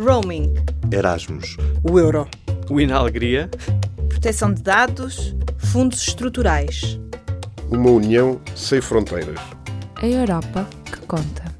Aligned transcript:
Roaming. 0.00 0.54
Erasmus. 0.90 1.58
O 1.82 1.98
euro. 1.98 2.26
O 2.70 2.80
Inalegria. 2.80 3.50
Proteção 4.08 4.52
de 4.52 4.62
dados. 4.62 5.36
Fundos 5.58 6.00
estruturais. 6.08 6.98
Uma 7.70 7.90
união 7.90 8.40
sem 8.56 8.80
fronteiras. 8.80 9.38
A 9.96 10.06
Europa 10.06 10.66
que 10.86 11.00
conta. 11.06 11.50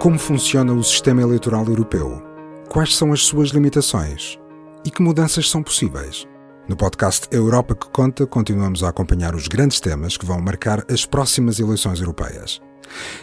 Como 0.00 0.18
funciona 0.18 0.72
o 0.72 0.82
sistema 0.82 1.22
eleitoral 1.22 1.64
europeu? 1.66 2.20
Quais 2.68 2.96
são 2.96 3.12
as 3.12 3.22
suas 3.22 3.50
limitações? 3.50 4.36
E 4.84 4.90
que 4.90 5.00
mudanças 5.00 5.48
são 5.48 5.62
possíveis? 5.62 6.26
No 6.66 6.76
podcast 6.76 7.28
Europa 7.30 7.74
que 7.74 7.90
Conta, 7.90 8.26
continuamos 8.26 8.82
a 8.82 8.88
acompanhar 8.88 9.34
os 9.34 9.48
grandes 9.48 9.80
temas 9.80 10.16
que 10.16 10.24
vão 10.24 10.40
marcar 10.40 10.82
as 10.90 11.04
próximas 11.04 11.60
eleições 11.60 12.00
europeias. 12.00 12.58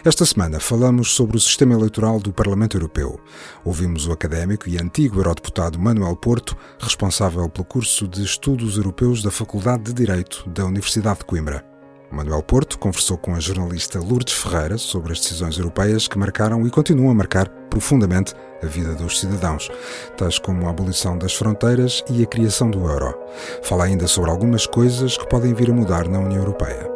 Esta 0.04 0.24
semana 0.24 0.60
falamos 0.60 1.10
sobre 1.12 1.36
o 1.36 1.40
sistema 1.40 1.74
eleitoral 1.74 2.20
do 2.20 2.32
Parlamento 2.32 2.76
Europeu. 2.76 3.18
Ouvimos 3.64 4.06
o 4.06 4.12
académico 4.12 4.68
e 4.68 4.80
antigo 4.80 5.18
eurodeputado 5.18 5.76
Manuel 5.76 6.14
Porto, 6.14 6.56
responsável 6.78 7.48
pelo 7.48 7.64
curso 7.64 8.06
de 8.06 8.22
Estudos 8.22 8.76
Europeus 8.76 9.24
da 9.24 9.30
Faculdade 9.32 9.84
de 9.84 9.92
Direito 9.92 10.48
da 10.48 10.64
Universidade 10.64 11.18
de 11.20 11.24
Coimbra. 11.24 11.71
Manuel 12.12 12.42
Porto 12.42 12.78
conversou 12.78 13.16
com 13.16 13.34
a 13.34 13.40
jornalista 13.40 13.98
Lourdes 13.98 14.34
Ferreira 14.34 14.76
sobre 14.76 15.12
as 15.12 15.20
decisões 15.20 15.56
europeias 15.56 16.06
que 16.06 16.18
marcaram 16.18 16.66
e 16.66 16.70
continuam 16.70 17.10
a 17.10 17.14
marcar 17.14 17.48
profundamente 17.70 18.34
a 18.62 18.66
vida 18.66 18.94
dos 18.94 19.18
cidadãos, 19.18 19.70
tais 20.14 20.38
como 20.38 20.66
a 20.66 20.70
abolição 20.70 21.16
das 21.16 21.34
fronteiras 21.34 22.04
e 22.10 22.22
a 22.22 22.26
criação 22.26 22.70
do 22.70 22.80
euro. 22.86 23.18
Fala 23.62 23.84
ainda 23.84 24.06
sobre 24.06 24.30
algumas 24.30 24.66
coisas 24.66 25.16
que 25.16 25.26
podem 25.26 25.54
vir 25.54 25.70
a 25.70 25.72
mudar 25.72 26.06
na 26.06 26.20
União 26.20 26.42
Europeia. 26.42 26.86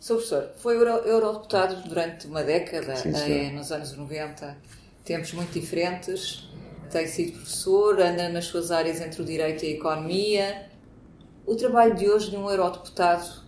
Sr. 0.00 0.14
Professor, 0.14 0.50
foi 0.56 0.76
eurodeputado 0.76 1.76
durante 1.86 2.26
uma 2.26 2.42
década, 2.42 2.96
Sim, 2.96 3.12
eh, 3.14 3.50
nos 3.50 3.70
anos 3.70 3.94
90, 3.94 4.56
tempos 5.04 5.34
muito 5.34 5.52
diferentes. 5.52 6.48
Tem 6.90 7.06
sido 7.06 7.32
professor, 7.32 8.00
anda 8.00 8.30
nas 8.30 8.46
suas 8.46 8.70
áreas 8.70 8.98
entre 9.00 9.20
o 9.20 9.24
direito 9.26 9.62
e 9.64 9.68
a 9.68 9.70
economia. 9.72 10.71
O 11.46 11.54
trabalho 11.56 11.94
de 11.94 12.08
hoje 12.08 12.30
de 12.30 12.36
um 12.36 12.48
eurodeputado 12.48 13.42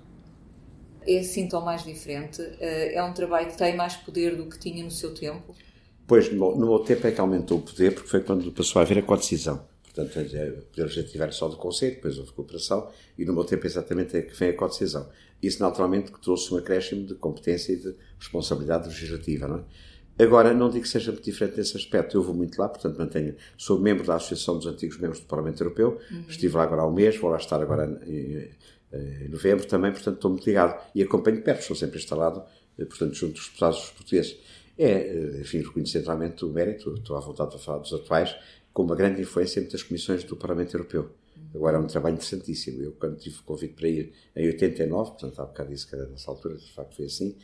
é 1.06 1.18
assim 1.18 1.48
tão 1.48 1.60
mais 1.60 1.84
diferente? 1.84 2.42
Eh, 2.60 2.94
É 2.94 3.02
um 3.02 3.12
trabalho 3.12 3.48
que 3.48 3.56
tem 3.56 3.76
mais 3.76 3.94
poder 3.96 4.36
do 4.36 4.46
que 4.48 4.58
tinha 4.58 4.82
no 4.82 4.90
seu 4.90 5.14
tempo? 5.14 5.54
Pois, 6.06 6.30
no 6.32 6.56
meu, 6.56 6.78
tempo 6.80 7.06
é 7.06 7.12
que 7.12 7.20
aumentou 7.20 7.58
o 7.58 7.62
poder, 7.62 7.94
porque 7.94 8.08
foi 8.08 8.20
quando 8.20 8.50
passou 8.52 8.80
a 8.80 8.82
haver 8.82 8.98
a 8.98 9.02
codecisão. 9.02 9.66
Portanto, 9.82 10.10
o 10.10 10.62
poder 10.66 10.82
legislativo 10.82 11.22
era 11.22 11.32
só 11.32 11.48
do 11.48 11.56
Conselho, 11.56 11.94
depois 11.94 12.18
houve 12.18 12.32
cooperação, 12.32 12.90
e 13.16 13.24
no 13.24 13.32
meu 13.32 13.44
tempo 13.44 13.64
exatamente 13.66 14.16
é 14.16 14.22
que 14.22 14.34
vem 14.34 14.50
a 14.50 14.56
codecisão. 14.56 15.08
Isso, 15.40 15.62
naturalmente, 15.62 16.10
que 16.10 16.20
trouxe 16.20 16.52
um 16.52 16.56
acréscimo 16.58 17.06
de 17.06 17.14
competência 17.14 17.72
e 17.72 17.76
de 17.76 17.94
responsabilidade 18.18 18.88
legislativa, 18.88 19.46
não 19.46 19.58
é? 19.58 19.64
Agora, 20.18 20.54
não 20.54 20.70
digo 20.70 20.82
que 20.82 20.88
seja 20.88 21.10
muito 21.10 21.24
diferente 21.24 21.56
nesse 21.56 21.76
aspecto. 21.76 22.16
Eu 22.16 22.22
vou 22.22 22.34
muito 22.34 22.56
lá, 22.58 22.68
portanto, 22.68 22.96
mantenho. 22.96 23.34
Sou 23.56 23.78
membro 23.80 24.06
da 24.06 24.14
Associação 24.14 24.56
dos 24.56 24.66
Antigos 24.66 24.98
Membros 24.98 25.20
do 25.20 25.26
Parlamento 25.26 25.60
Europeu. 25.62 25.98
Estive 26.28 26.56
lá 26.56 26.62
agora 26.62 26.82
há 26.82 26.86
um 26.86 26.92
mês, 26.92 27.16
vou 27.16 27.30
lá 27.30 27.36
estar 27.36 27.60
agora 27.60 28.00
em, 28.06 28.48
em 28.92 29.28
novembro 29.28 29.66
também, 29.66 29.90
portanto, 29.90 30.14
estou 30.16 30.30
muito 30.30 30.46
ligado. 30.46 30.80
E 30.94 31.02
acompanho 31.02 31.42
perto, 31.42 31.62
estou 31.62 31.76
sempre 31.76 31.98
instalado, 31.98 32.42
eh, 32.78 32.84
portanto, 32.84 33.14
junto 33.14 33.34
dos 33.34 33.46
deputados 33.46 33.90
portugueses. 33.90 34.36
É, 34.78 34.90
eh, 34.90 35.40
enfim, 35.40 35.58
reconhecer 35.58 36.02
realmente 36.02 36.44
o 36.44 36.48
mérito, 36.48 36.94
estou 36.94 37.16
à 37.16 37.20
vontade 37.20 37.50
para 37.50 37.58
falar 37.58 37.78
dos 37.78 37.92
atuais, 37.92 38.36
com 38.72 38.84
uma 38.84 38.94
grande 38.94 39.20
influência 39.20 39.58
em 39.58 39.62
muitas 39.64 39.82
comissões 39.82 40.22
do 40.24 40.36
Parlamento 40.36 40.74
Europeu. 40.74 41.10
Agora 41.54 41.76
é 41.76 41.80
um 41.80 41.86
trabalho 41.86 42.14
interessantíssimo. 42.14 42.82
Eu, 42.82 42.92
quando 42.92 43.16
tive 43.16 43.38
o 43.38 43.42
convite 43.42 43.74
para 43.74 43.88
ir 43.88 44.12
em 44.34 44.46
89, 44.46 45.10
portanto, 45.12 45.40
há 45.40 45.44
bocado 45.44 45.70
disse 45.70 45.86
que 45.86 45.94
era 45.94 46.06
nessa 46.06 46.30
altura, 46.30 46.56
de 46.56 46.72
facto 46.72 46.96
foi 46.96 47.04
assim, 47.04 47.36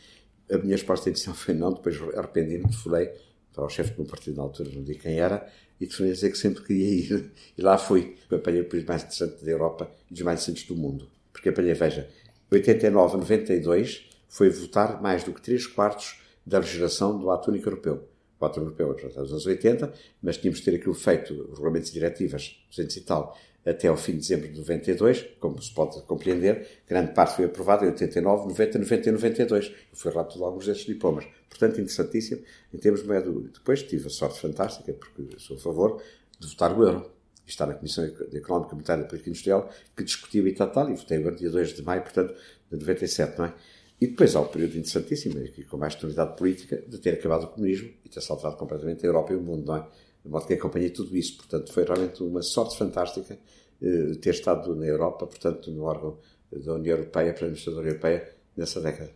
a 0.50 0.58
minha 0.58 0.76
resposta 0.76 1.08
inicial 1.08 1.34
foi 1.34 1.54
não, 1.54 1.72
depois 1.72 1.96
arrependi-me, 2.16 2.64
telefonei 2.64 3.10
para 3.52 3.64
o 3.64 3.68
chefe 3.68 3.92
do 3.92 4.02
meu 4.02 4.10
partido 4.10 4.36
na 4.36 4.42
altura, 4.42 4.70
não 4.72 4.82
digo 4.82 5.00
quem 5.00 5.18
era, 5.18 5.46
e 5.80 5.86
telefonei 5.86 6.12
a 6.12 6.14
dizer 6.14 6.30
que 6.30 6.38
sempre 6.38 6.62
queria 6.62 6.88
ir. 6.88 7.32
E 7.56 7.62
lá 7.62 7.76
fui. 7.76 8.16
Eu 8.30 8.38
apanhei 8.38 8.62
o 8.62 8.68
país 8.68 8.84
mais 8.84 9.02
interessante 9.02 9.44
da 9.44 9.50
Europa 9.50 9.90
e 10.10 10.14
dos 10.14 10.22
mais 10.22 10.40
interessantes 10.40 10.66
do 10.66 10.76
mundo. 10.76 11.08
Porque 11.32 11.48
apanhei, 11.48 11.74
veja, 11.74 12.08
89 12.50 13.14
a 13.14 13.18
92 13.18 14.08
foi 14.28 14.50
votar 14.50 15.00
mais 15.02 15.24
do 15.24 15.32
que 15.32 15.42
3 15.42 15.66
quartos 15.66 16.20
da 16.44 16.58
legislação 16.58 17.18
do 17.18 17.30
ato 17.30 17.50
único 17.50 17.68
europeu. 17.68 18.08
O 18.40 18.46
ato 18.46 18.58
europeu 18.58 18.96
é 18.98 19.06
dos 19.08 19.30
anos 19.30 19.44
80, 19.44 19.92
mas 20.22 20.38
tínhamos 20.38 20.60
de 20.60 20.64
ter 20.64 20.76
aquilo 20.76 20.94
feito, 20.94 21.34
os 21.34 21.58
regulamentos 21.58 21.90
e 21.90 21.92
diretivas, 21.92 22.58
200 22.70 22.96
e 22.96 23.00
tal, 23.02 23.38
até 23.64 23.88
ao 23.88 23.96
fim 23.96 24.12
de 24.12 24.18
dezembro 24.18 24.48
de 24.48 24.58
92, 24.58 25.26
como 25.38 25.60
se 25.60 25.72
pode 25.74 26.00
compreender, 26.04 26.66
grande 26.88 27.12
parte 27.12 27.36
foi 27.36 27.44
aprovada 27.44 27.84
em 27.84 27.88
89, 27.88 28.48
90, 28.48 28.78
90 28.78 29.08
e 29.08 29.12
92. 29.12 29.66
Eu 29.68 29.74
fui 29.92 30.10
rápido 30.10 30.42
alguns 30.44 30.66
desses 30.66 30.86
diplomas. 30.86 31.26
Portanto, 31.48 31.80
interessantíssimo 31.80 32.42
em 32.72 32.78
termos 32.78 33.02
médio. 33.02 33.50
Depois 33.52 33.82
tive 33.82 34.06
a 34.06 34.10
sorte 34.10 34.40
fantástica, 34.40 34.92
porque 34.94 35.38
sou 35.38 35.56
a 35.56 35.60
favor 35.60 36.02
de 36.38 36.48
votar 36.48 36.76
o 36.76 36.82
euro. 36.82 37.10
E 37.46 37.50
está 37.50 37.66
na 37.66 37.74
Comissão 37.74 38.04
Económica, 38.04 38.72
Monetária 38.72 39.02
e 39.02 39.08
Política 39.08 39.28
Industrial, 39.28 39.70
que 39.94 40.04
discutiu 40.04 40.46
e 40.48 40.54
tal, 40.54 40.88
e 40.90 40.94
votei 40.94 41.18
agora 41.18 41.36
dia 41.36 41.50
2 41.50 41.74
de 41.74 41.82
maio, 41.82 42.02
portanto, 42.02 42.34
de 42.70 42.78
97, 42.78 43.38
não 43.38 43.44
é? 43.44 43.54
E 44.00 44.06
depois 44.06 44.34
há 44.34 44.40
o 44.40 44.46
período 44.46 44.78
interessantíssimo, 44.78 45.38
aqui 45.44 45.62
com 45.64 45.76
mais 45.76 45.92
estabilidade 45.92 46.36
política, 46.36 46.82
de 46.88 46.98
ter 46.98 47.14
acabado 47.14 47.44
o 47.44 47.48
comunismo 47.48 47.90
e 48.02 48.08
ter 48.08 48.22
saltado 48.22 48.56
completamente 48.56 49.04
a 49.04 49.08
Europa 49.08 49.32
e 49.34 49.36
o 49.36 49.42
mundo, 49.42 49.66
não 49.66 49.76
é? 49.76 49.86
De 50.24 50.30
modo 50.30 50.46
que 50.46 50.54
acompanhei 50.54 50.88
tudo 50.88 51.14
isso. 51.16 51.36
Portanto, 51.36 51.70
foi 51.72 51.84
realmente 51.84 52.22
uma 52.22 52.40
sorte 52.40 52.78
fantástica 52.78 53.38
eh, 53.82 54.14
ter 54.20 54.30
estado 54.30 54.74
na 54.74 54.86
Europa, 54.86 55.26
portanto, 55.26 55.70
no 55.70 55.84
órgão 55.84 56.18
da 56.50 56.74
União 56.74 56.96
Europeia, 56.96 57.34
para 57.34 57.44
a 57.44 57.46
Administradora 57.46 57.88
Europeia, 57.88 58.34
nessa 58.56 58.80
década. 58.80 59.12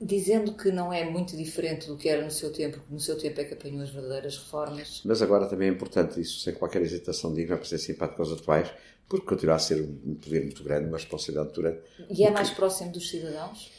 Dizendo 0.00 0.54
que 0.56 0.70
não 0.70 0.92
é 0.92 1.08
muito 1.08 1.36
diferente 1.36 1.86
do 1.86 1.96
que 1.96 2.08
era 2.08 2.22
no 2.24 2.30
seu 2.30 2.52
tempo, 2.52 2.78
porque 2.78 2.92
no 2.92 3.00
seu 3.00 3.16
tempo 3.16 3.40
é 3.40 3.44
que 3.44 3.54
apanhou 3.54 3.82
as 3.82 3.90
verdadeiras 3.90 4.36
reformas. 4.36 5.00
Mas 5.04 5.22
agora 5.22 5.46
também 5.46 5.68
é 5.68 5.72
importante 5.72 6.20
isso, 6.20 6.40
sem 6.40 6.52
qualquer 6.54 6.82
hesitação, 6.82 7.32
digo, 7.32 7.54
para 7.54 7.64
ser 7.64 7.78
simpático 7.78 8.20
aos 8.20 8.32
atuais, 8.32 8.70
porque 9.08 9.24
continua 9.26 9.54
a 9.54 9.58
ser 9.58 9.80
um 9.80 10.14
poder 10.14 10.42
muito 10.42 10.64
grande, 10.64 10.88
uma 10.88 10.98
responsabilidade 10.98 11.48
muito 11.48 11.62
grande. 11.62 11.80
E 12.10 12.24
é 12.24 12.30
mais 12.30 12.50
próximo 12.50 12.92
dos 12.92 13.08
cidadãos? 13.08 13.70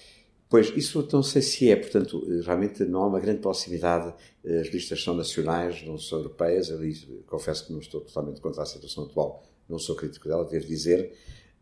Pois, 0.53 0.71
isso 0.75 1.09
não 1.11 1.23
sei 1.23 1.41
se 1.41 1.71
é, 1.71 1.75
portanto, 1.75 2.23
realmente 2.45 2.85
não 2.85 3.01
há 3.01 3.07
uma 3.07 3.19
grande 3.19 3.39
proximidade, 3.39 4.13
as 4.45 4.67
listas 4.67 5.03
são 5.03 5.15
nacionais, 5.15 5.83
não 5.83 5.97
são 5.97 6.19
europeias, 6.19 6.69
eu 6.69 6.79
confesso 7.25 7.65
que 7.65 7.73
não 7.73 7.79
estou 7.79 8.01
totalmente 8.01 8.39
contra 8.39 8.61
a 8.61 8.65
situação 8.67 9.05
atual, 9.05 9.43
não 9.67 9.79
sou 9.79 9.95
crítico 9.95 10.27
dela, 10.27 10.45
devo 10.45 10.67
dizer. 10.67 11.11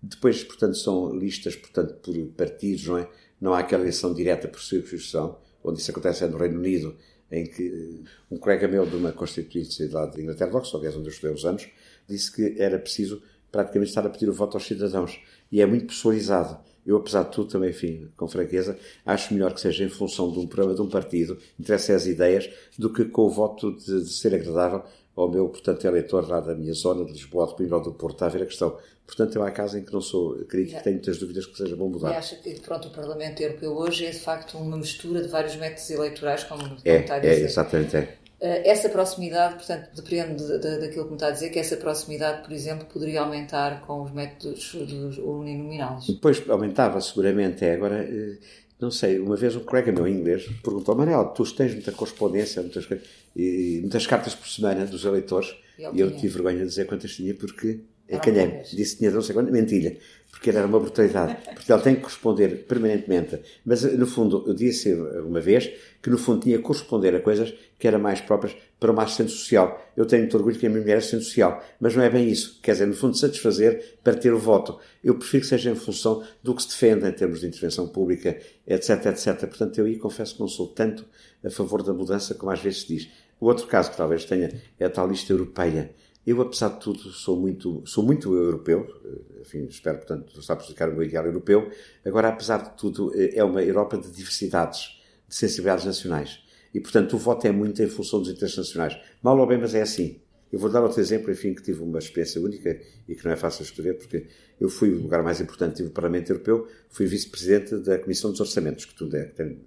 Depois, 0.04 0.44
portanto, 0.44 0.76
são 0.76 1.18
listas, 1.18 1.56
portanto, 1.56 1.94
por 2.02 2.14
partidos, 2.36 2.86
não 2.88 2.98
é? 2.98 3.10
Não 3.40 3.54
há 3.54 3.60
aquela 3.60 3.84
eleição 3.84 4.14
direta 4.14 4.50
por 4.50 4.62
circunscrição, 4.62 5.38
onde 5.64 5.80
isso 5.80 5.90
acontece 5.90 6.26
é 6.26 6.28
no 6.28 6.38
Reino 6.38 6.60
Unido, 6.60 6.94
em 7.32 7.46
que 7.46 8.04
um 8.30 8.36
colega 8.36 8.68
meu 8.68 8.86
de 8.86 8.98
uma 8.98 9.14
constituinte 9.14 9.88
lá 9.88 10.06
de 10.06 10.22
Inglaterra, 10.22 10.54
Oxford, 10.54 10.86
aliás, 10.86 10.98
onde 10.98 11.08
eu 11.08 11.14
estudei 11.14 11.34
uns 11.34 11.46
anos, 11.46 11.66
disse 12.10 12.30
que 12.30 12.62
era 12.62 12.78
preciso 12.78 13.24
praticamente 13.50 13.92
estar 13.92 14.06
a 14.06 14.10
pedir 14.10 14.28
o 14.28 14.34
voto 14.34 14.58
aos 14.58 14.66
cidadãos. 14.66 15.18
E 15.50 15.62
é 15.62 15.66
muito 15.66 15.86
pessoalizado. 15.86 16.60
Eu, 16.86 16.98
apesar 16.98 17.24
de 17.24 17.32
tudo, 17.32 17.50
também, 17.52 17.70
enfim, 17.70 18.08
com 18.18 18.28
franqueza, 18.28 18.78
acho 19.06 19.34
melhor 19.34 19.54
que 19.54 19.62
seja 19.62 19.84
em 19.84 19.90
função 19.90 20.32
de 20.32 20.40
um 20.40 20.48
programa 20.48 20.74
de 20.76 20.82
um 20.82 20.90
partido, 20.90 21.38
interessa 21.60 21.94
as 21.96 22.06
ideias, 22.08 22.50
do 22.78 22.92
que 22.92 23.06
com 23.06 23.24
o 23.24 23.30
voto 23.30 23.72
de, 23.78 24.04
de 24.04 24.10
ser 24.10 24.34
agradável 24.34 24.84
ao 25.16 25.30
meu, 25.30 25.48
portanto, 25.50 25.86
eleitor 25.86 26.28
lá 26.28 26.40
da 26.40 26.56
minha 26.56 26.74
zona, 26.74 27.06
de 27.06 27.12
Lisboa, 27.12 27.46
de 27.48 27.56
Coimbra 27.56 27.78
ou 27.78 27.84
do 27.84 27.94
Porto, 27.94 28.16
está 28.16 28.26
a 28.28 28.30
ver 28.30 28.44
a 28.44 28.46
questão. 28.46 28.78
Portanto, 29.06 29.36
eu 29.36 29.44
há 29.44 29.52
casos 29.52 29.76
em 29.80 29.84
que 29.84 29.92
não 29.92 30.00
sou 30.00 30.36
crítico, 30.46 30.78
Já. 30.78 30.82
tenho 30.84 30.96
muitas 30.96 31.18
dúvidas 31.18 31.46
que 31.46 31.58
seja 31.58 31.76
bom 31.76 31.90
mudar. 31.90 32.12
E 32.14 32.16
acha 32.16 32.36
que, 32.38 32.60
pronto, 32.62 32.88
o 32.88 32.92
Parlamento 32.92 33.42
Europeu 33.42 33.74
hoje 33.76 34.06
é, 34.06 34.10
de 34.12 34.20
facto, 34.20 34.58
uma 34.58 34.78
mistura 34.78 35.22
de 35.22 35.28
vários 35.28 35.56
métodos 35.58 35.90
eleitorais, 35.90 36.46
como, 36.46 36.64
É, 36.86 37.02
está 37.02 37.16
a 37.16 37.18
é, 37.18 37.20
dizer. 37.20 37.44
exatamente, 37.46 37.98
é. 37.98 38.18
Eh, 38.42 38.70
Essa 38.72 38.90
proximidade, 38.90 39.56
portanto, 39.56 39.90
depende 39.96 40.44
de- 40.44 40.58
de- 40.60 40.80
daquilo 40.80 41.04
que 41.06 41.10
me 41.12 41.16
está 41.16 41.28
a 41.28 41.32
dizer, 41.32 41.50
que 41.52 41.60
essa 41.60 41.78
proximidade, 41.78 42.42
por 42.44 42.52
exemplo, 42.52 42.86
poderia 42.92 43.22
aumentar 43.22 43.82
com 43.86 44.02
os 44.02 44.12
métodos 44.12 44.74
dos 44.74 45.18
uninominais. 45.20 46.08
Depois 46.08 46.42
aumentava 46.50 47.00
seguramente, 47.02 47.64
é. 47.64 47.74
Agora, 47.76 48.04
eh, 48.04 48.38
não 48.80 48.90
sei, 48.90 49.20
uma 49.20 49.36
vez 49.36 49.56
um 49.56 49.60
colega 49.60 49.92
meu 49.92 50.08
em 50.08 50.16
inglês 50.16 50.48
perguntou, 50.64 50.96
Manel, 50.96 51.26
tu 51.36 51.44
tens 51.56 51.72
muita 51.74 51.92
correspondência, 51.92 52.62
muitas, 52.64 52.88
e 53.36 53.78
muitas 53.82 54.08
cartas 54.08 54.34
por 54.34 54.48
semana 54.48 54.86
dos 54.86 55.06
eleitores, 55.06 55.56
E 55.78 55.84
e 55.84 56.00
eu 56.00 56.10
tive 56.18 56.34
vergonha 56.34 56.58
de 56.60 56.66
dizer 56.66 56.86
quantas 56.88 57.12
tinha, 57.16 57.34
porque 57.36 57.80
Eram 58.08 58.22
calhei 58.22 58.62
disse 58.74 58.94
que 58.94 58.98
tinha 59.00 59.12
não 59.12 59.22
sei 59.22 59.34
quantas, 59.36 59.54
mentilha, 59.54 59.98
porque 60.32 60.50
era 60.50 60.66
uma 60.66 60.80
brutalidade, 60.80 61.38
porque 61.54 61.72
ele 61.72 61.82
tem 61.82 61.96
que 61.96 62.02
corresponder 62.02 62.66
permanentemente, 62.66 63.40
mas 63.64 63.84
no 63.84 64.08
fundo, 64.08 64.44
eu 64.48 64.54
disse 64.54 64.94
uma 64.94 65.40
vez, 65.40 65.72
que 66.02 66.10
no 66.10 66.18
fundo 66.18 66.42
tinha 66.42 66.58
que 66.58 66.64
corresponder 66.64 67.14
a 67.16 67.22
coisas 67.22 67.54
que 67.78 67.88
eram 67.88 68.00
mais 68.00 68.22
próprias 68.22 68.56
para 68.80 68.92
uma 68.92 69.04
assistente 69.04 69.32
social. 69.32 69.80
Eu 69.96 70.06
tenho 70.06 70.24
muito 70.24 70.36
orgulho 70.36 70.58
que 70.58 70.66
a 70.66 70.70
minha 70.70 70.82
mulher 70.82 70.96
é 70.96 70.98
assistente 70.98 71.26
social, 71.26 71.64
mas 71.80 71.96
não 71.96 72.04
é 72.04 72.10
bem 72.10 72.28
isso. 72.28 72.60
Quer 72.64 72.72
dizer, 72.72 72.88
no 72.88 72.96
fundo, 72.96 73.16
satisfazer 73.16 74.00
para 74.04 74.16
ter 74.16 74.34
o 74.34 74.40
voto. 74.40 74.80
Eu 75.04 75.16
prefiro 75.16 75.44
que 75.44 75.50
seja 75.50 75.70
em 75.70 75.76
função 75.76 76.24
do 76.42 76.56
que 76.56 76.64
se 76.64 76.70
defende 76.70 77.08
em 77.08 77.12
termos 77.12 77.42
de 77.42 77.48
intervenção 77.48 77.88
pública, 77.88 78.40
etc, 78.66 79.06
etc. 79.06 79.40
Portanto, 79.42 79.78
eu 79.78 79.86
aí 79.86 79.98
confesso 79.98 80.34
que 80.34 80.40
não 80.40 80.48
sou 80.48 80.68
tanto 80.70 81.06
a 81.46 81.52
favor 81.52 81.84
da 81.84 81.94
mudança 81.94 82.34
como 82.34 82.52
às 82.52 82.60
vezes 82.60 82.82
se 82.82 82.88
diz. 82.88 83.10
O 83.40 83.46
outro 83.46 83.68
caso 83.68 83.92
que 83.92 83.98
talvez 83.98 84.26
tenha 84.26 84.52
é 84.80 84.86
a 84.86 84.90
tal 84.90 85.08
lista 85.08 85.32
europeia. 85.32 85.92
Eu, 86.26 86.40
apesar 86.42 86.70
de 86.70 86.80
tudo, 86.80 87.00
sou 87.12 87.40
muito, 87.40 87.82
sou 87.86 88.04
muito 88.04 88.36
europeu, 88.36 88.88
eh, 89.04 89.42
enfim, 89.42 89.66
espero, 89.66 89.98
portanto, 89.98 90.40
estar 90.40 90.54
a 90.54 90.56
prejudicar 90.56 90.90
o 90.90 90.94
meu 90.94 91.04
ideal 91.04 91.26
europeu. 91.26 91.72
Agora, 92.06 92.30
apesar 92.30 92.58
de 92.58 92.78
tudo, 92.78 93.12
eh, 93.16 93.32
é 93.36 93.44
uma 93.44 93.64
Europa 93.64 93.98
de 93.98 94.12
diversidades, 94.12 95.02
de 95.28 95.36
sensibilidades 95.36 95.86
nacionais. 95.86 96.40
E, 96.74 96.80
portanto, 96.80 97.14
o 97.16 97.18
voto 97.18 97.48
é 97.48 97.52
muito 97.52 97.82
em 97.82 97.88
função 97.88 98.20
dos 98.20 98.30
interesses 98.30 98.58
nacionais. 98.58 98.98
Mal 99.22 99.38
ou 99.38 99.48
bem, 99.48 99.58
mas 99.58 99.74
é 99.74 99.82
assim. 99.82 100.22
Eu 100.52 100.60
vou 100.60 100.70
dar 100.70 100.84
outro 100.84 101.00
exemplo, 101.00 101.32
enfim, 101.32 101.54
que 101.54 101.64
tive 101.64 101.82
uma 101.82 101.98
experiência 101.98 102.40
única 102.42 102.80
e 103.08 103.16
que 103.16 103.24
não 103.26 103.32
é 103.32 103.36
fácil 103.38 103.64
escrever, 103.64 103.98
porque 103.98 104.28
eu 104.60 104.70
fui 104.70 104.92
o 104.92 105.02
lugar 105.02 105.24
mais 105.24 105.40
importante, 105.40 105.78
tive 105.78 105.90
o 105.90 105.92
Parlamento 105.92 106.30
Europeu, 106.30 106.68
fui 106.90 107.06
vice-presidente 107.06 107.78
da 107.78 107.98
Comissão 107.98 108.32
dos 108.32 108.42
Orçamentos, 108.42 108.86
que 108.86 108.94
tudo 108.94 109.16
é, 109.16 109.24
tem, 109.26 109.60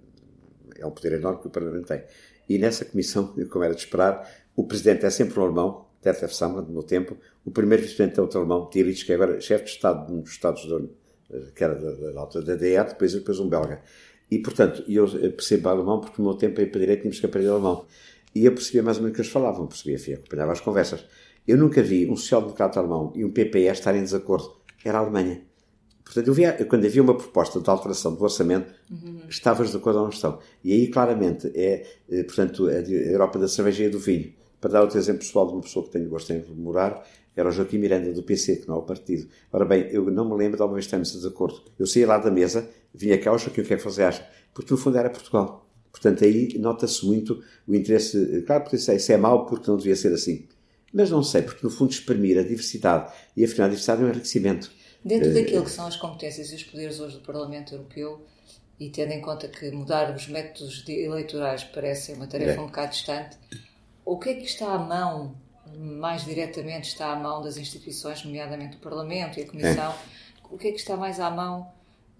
é 0.77 0.85
um 0.85 0.91
poder 0.91 1.13
enorme 1.13 1.41
que 1.41 1.47
o 1.47 1.49
Parlamento 1.49 1.87
tem. 1.87 2.03
E 2.47 2.59
nessa 2.59 2.85
comissão, 2.85 3.33
como 3.49 3.63
era 3.63 3.73
de 3.73 3.81
esperar, 3.81 4.29
o 4.55 4.63
presidente 4.63 5.05
é 5.05 5.09
sempre 5.09 5.39
um 5.39 5.43
alemão, 5.43 5.84
Detlef 6.05 6.33
Samra, 6.35 6.61
no 6.61 6.71
meu 6.71 6.83
tempo, 6.83 7.17
o 7.43 7.51
primeiro 7.51 7.81
vice-presidente 7.81 8.19
é 8.19 8.21
outro 8.21 8.39
alemão, 8.39 8.69
Tirich, 8.69 9.03
que 9.03 9.11
é 9.11 9.15
agora 9.15 9.41
chefe 9.41 9.65
de 9.65 9.71
Estado 9.71 10.05
de 10.05 10.13
um 10.13 10.21
dos 10.21 10.31
Estados 10.31 10.63
que 11.55 11.63
era 11.63 11.73
da, 11.75 12.11
da, 12.11 12.19
alta 12.19 12.41
da 12.41 12.55
DR, 12.55 12.87
depois, 12.87 13.13
depois 13.13 13.39
um 13.39 13.49
belga. 13.49 13.81
E, 14.29 14.39
portanto, 14.39 14.83
eu 14.87 15.07
percebo 15.31 15.69
alemão 15.69 15.99
porque 15.99 16.21
no 16.21 16.29
meu 16.29 16.37
tempo 16.37 16.59
aí 16.59 16.67
para 16.67 16.79
direito 16.79 17.01
tínhamos 17.01 17.19
que 17.19 17.25
aprender 17.25 17.49
alemão. 17.49 17.85
E 18.33 18.45
eu 18.45 18.51
percebia 18.51 18.83
mais 18.83 18.97
ou 18.97 19.03
menos 19.03 19.13
o 19.13 19.15
que 19.15 19.21
eles 19.21 19.31
falavam, 19.31 19.65
percebia, 19.65 19.95
enfim, 19.95 20.13
acompanhava 20.13 20.51
as 20.51 20.61
conversas. 20.61 21.05
Eu 21.47 21.57
nunca 21.57 21.81
vi 21.81 22.09
um 22.09 22.15
social-democrata 22.15 22.79
alemão 22.79 23.11
e 23.15 23.23
um 23.23 23.31
PPE 23.31 23.67
estarem 23.71 24.01
em 24.01 24.03
desacordo. 24.03 24.55
Era 24.83 24.99
a 24.99 25.01
Alemanha. 25.01 25.41
Portanto, 26.03 26.27
eu 26.27 26.33
via, 26.33 26.53
quando 26.65 26.85
havia 26.85 27.01
uma 27.01 27.17
proposta 27.17 27.59
de 27.59 27.69
alteração 27.69 28.13
do 28.13 28.23
orçamento, 28.23 28.71
uhum. 28.91 29.21
estavas 29.27 29.71
de 29.71 29.77
acordo 29.77 29.97
ou 29.97 30.03
não 30.03 30.11
estão. 30.11 30.39
E 30.63 30.71
aí, 30.71 30.87
claramente, 30.87 31.51
é, 31.55 31.85
eh, 32.09 32.23
portanto, 32.23 32.67
a 32.67 32.73
Europa 32.73 33.39
da 33.39 33.47
cerveja 33.47 33.85
e 33.85 33.89
do 33.89 33.97
vinho. 33.97 34.31
Para 34.59 34.71
dar 34.71 34.81
outro 34.81 34.97
exemplo 34.97 35.19
pessoal 35.19 35.47
de 35.47 35.53
uma 35.53 35.61
pessoa 35.61 35.85
que 35.85 35.91
tenho 35.91 36.09
gosto 36.09 36.31
em 36.31 36.43
morar, 36.55 37.05
era 37.35 37.49
o 37.49 37.51
Joaquim 37.51 37.77
Miranda, 37.77 38.13
do 38.13 38.23
PC, 38.23 38.57
que 38.57 38.67
não 38.67 38.75
é 38.75 38.79
o 38.79 38.83
partido. 38.83 39.27
Ora 39.51 39.65
bem, 39.65 39.87
eu 39.91 40.09
não 40.09 40.25
me 40.25 40.35
lembro 40.35 40.55
de 40.55 40.61
alguma 40.61 40.75
vez 40.75 40.85
estarmos 40.85 41.11
em 41.11 41.17
desacordo. 41.17 41.61
Eu 41.77 41.85
saía 41.85 42.07
lá 42.07 42.17
da 42.17 42.31
mesa, 42.31 42.69
vinha 42.93 43.17
cá, 43.19 43.33
o 43.33 43.37
Joaquim, 43.37 43.61
o 43.61 43.65
que 43.65 43.73
é 43.73 43.77
que 43.77 43.83
você 43.83 44.03
acha? 44.03 44.27
Porque, 44.53 44.71
no 44.71 44.77
fundo, 44.77 44.97
era 44.97 45.09
Portugal. 45.09 45.67
Portanto, 45.91 46.23
aí 46.23 46.57
nota-se 46.57 47.05
muito 47.05 47.41
o 47.67 47.75
interesse. 47.75 48.41
Claro, 48.43 48.63
porque 48.63 48.77
isso 48.77 48.91
é, 48.91 49.15
é 49.15 49.17
mau 49.17 49.45
porque 49.45 49.69
não 49.69 49.77
devia 49.77 49.95
ser 49.95 50.13
assim. 50.13 50.47
Mas 50.93 51.09
não 51.09 51.21
sei, 51.21 51.41
porque 51.41 51.61
no 51.61 51.69
fundo 51.69 51.91
exprimir 51.91 52.37
a 52.37 52.43
diversidade 52.43 53.11
e 53.35 53.43
afinal 53.43 53.65
a 53.65 53.69
diversidade 53.69 54.01
é 54.01 54.05
um 54.05 54.09
enriquecimento. 54.09 54.71
Dentro 55.03 55.29
uh, 55.29 55.33
daquilo 55.33 55.65
que 55.65 55.71
são 55.71 55.85
as 55.85 55.97
competências 55.97 56.51
e 56.51 56.55
os 56.55 56.63
poderes 56.63 56.99
hoje 57.01 57.17
do 57.17 57.21
Parlamento 57.21 57.75
Europeu, 57.75 58.25
e 58.79 58.89
tendo 58.89 59.11
em 59.11 59.21
conta 59.21 59.47
que 59.47 59.71
mudar 59.71 60.13
os 60.15 60.27
métodos 60.27 60.83
eleitorais 60.87 61.63
parece 61.65 62.13
uma 62.13 62.27
tarefa 62.27 62.59
é. 62.59 62.63
um 62.63 62.67
bocado 62.67 62.91
distante, 62.91 63.37
o 64.05 64.17
que 64.19 64.29
é 64.29 64.33
que 64.35 64.45
está 64.45 64.73
à 64.73 64.77
mão, 64.77 65.35
mais 65.77 66.23
diretamente 66.23 66.89
está 66.89 67.11
à 67.11 67.15
mão 67.15 67.41
das 67.41 67.57
instituições, 67.57 68.23
nomeadamente 68.23 68.77
o 68.77 68.79
Parlamento 68.79 69.39
e 69.39 69.43
a 69.43 69.47
Comissão, 69.47 69.91
é. 69.91 69.95
o 70.49 70.57
que 70.57 70.67
é 70.67 70.71
que 70.71 70.79
está 70.79 70.95
mais 70.95 71.19
à 71.19 71.29
mão 71.29 71.67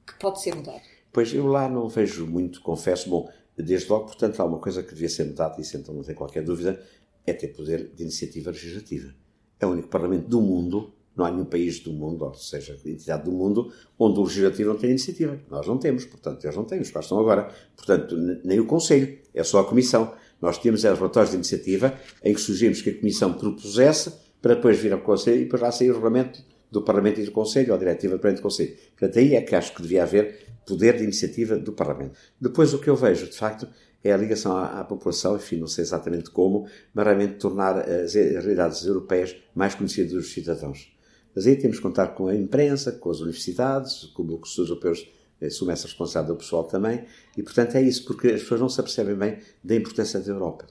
que 0.06 0.18
pode 0.20 0.42
ser 0.42 0.56
mudado? 0.56 0.82
Pois 1.14 1.34
eu 1.34 1.48
lá 1.48 1.70
não 1.70 1.88
vejo 1.88 2.26
muito, 2.28 2.62
confesso. 2.62 3.10
Bom, 3.10 3.30
Desde 3.58 3.90
logo, 3.90 4.06
portanto, 4.06 4.40
há 4.42 4.46
uma 4.46 4.60
coisa 4.60 4.84
que 4.84 4.94
devia 4.94 5.08
ser 5.08 5.26
mudada, 5.26 5.56
e 5.58 5.62
isso 5.62 5.78
então 5.78 5.96
não 5.96 6.04
tem 6.04 6.14
qualquer 6.14 6.44
dúvida, 6.44 6.82
é 7.26 7.34
ter 7.34 7.50
poder 7.50 7.92
de 7.96 8.04
iniciativa 8.04 8.52
legislativa. 8.52 9.14
É 9.60 9.66
o 9.66 9.70
único 9.70 9.88
parlamento 9.88 10.28
do 10.28 10.42
mundo, 10.42 10.94
não 11.16 11.26
há 11.26 11.32
nenhum 11.32 11.46
país 11.46 11.80
do 11.80 11.94
mundo, 11.94 12.26
ou 12.26 12.34
seja, 12.34 12.78
entidade 12.86 13.24
do 13.24 13.32
mundo, 13.32 13.72
onde 13.98 14.20
o 14.20 14.24
legislativo 14.24 14.74
não 14.74 14.78
tem 14.78 14.90
iniciativa. 14.90 15.40
Nós 15.50 15.66
não 15.66 15.78
temos, 15.78 16.06
portanto, 16.06 16.44
eles 16.44 16.56
não 16.56 16.66
têm, 16.66 16.82
os 16.82 16.92
quais 16.92 17.06
estão 17.06 17.18
agora. 17.18 17.50
Portanto, 17.78 18.18
nem 18.44 18.60
o 18.60 18.66
Conselho, 18.66 19.18
é 19.34 19.44
só 19.44 19.62
a 19.62 19.64
Comissão. 19.64 20.14
Nós 20.42 20.58
tínhamos 20.58 20.84
os 20.84 20.98
relatórios 20.98 21.32
de 21.32 21.38
iniciativa 21.38 21.94
em 22.24 22.34
que 22.34 22.42
sugerimos 22.42 22.82
que 22.82 22.90
a 22.90 22.98
Comissão 22.98 23.34
propusesse 23.34 24.12
para 24.42 24.56
depois 24.56 24.78
vir 24.78 24.94
ao 24.94 25.02
Conselho 25.02 25.42
e 25.42 25.44
depois 25.46 25.62
lá 25.62 25.72
sair 25.72 25.90
o 25.90 25.94
regulamento 25.94 26.44
do 26.72 26.82
Parlamento 26.82 27.22
e 27.22 27.24
do 27.24 27.32
Conselho, 27.32 27.70
ou 27.70 27.76
a 27.76 27.80
diretiva 27.80 28.16
do 28.16 28.20
Parlamento 28.20 28.40
e 28.40 28.42
do 28.42 28.44
Conselho. 28.44 28.76
Portanto, 28.98 29.20
aí 29.20 29.36
é 29.36 29.42
que 29.42 29.56
acho 29.56 29.74
que 29.74 29.82
devia 29.82 30.04
haver 30.04 30.46
poder 30.66 30.98
de 30.98 31.04
iniciativa 31.04 31.56
do 31.56 31.72
Parlamento. 31.72 32.18
Depois, 32.40 32.74
o 32.74 32.80
que 32.80 32.90
eu 32.90 32.96
vejo, 32.96 33.28
de 33.28 33.38
facto, 33.38 33.68
é 34.04 34.12
a 34.12 34.18
ligação 34.18 34.56
à, 34.56 34.82
à 34.82 34.84
população, 34.84 35.36
enfim, 35.36 35.58
não 35.58 35.68
sei 35.68 35.84
exatamente 35.84 36.30
como, 36.30 36.68
mas 36.94 37.06
realmente 37.06 37.36
tornar 37.36 37.78
as 37.90 38.14
realidades 38.14 38.86
europeias 38.86 39.36
mais 39.56 39.74
conhecidas 39.74 40.12
dos 40.12 40.32
cidadãos. 40.32 40.96
Mas 41.36 41.48
aí 41.48 41.56
temos 41.56 41.78
que 41.78 41.84
contar 41.84 42.10
com 42.10 42.28
a 42.28 42.36
imprensa, 42.36 42.92
com 42.92 43.10
as 43.10 43.20
universidades, 43.20 44.06
com 44.14 44.24
os 44.24 44.58
europeus 44.58 45.08
assumem 45.46 45.74
essa 45.74 45.88
responsabilidade 45.88 46.38
do 46.38 46.44
pessoal 46.44 46.64
também, 46.64 47.06
e 47.38 47.44
portanto 47.44 47.76
é 47.76 47.82
isso, 47.82 48.06
porque 48.06 48.28
as 48.28 48.42
pessoas 48.42 48.62
não 48.62 48.70
se 48.70 48.80
apercebem 48.80 49.16
bem 49.16 49.40
da 49.64 49.76
importância 49.76 50.20
da 50.20 50.32
Europa. 50.32 50.66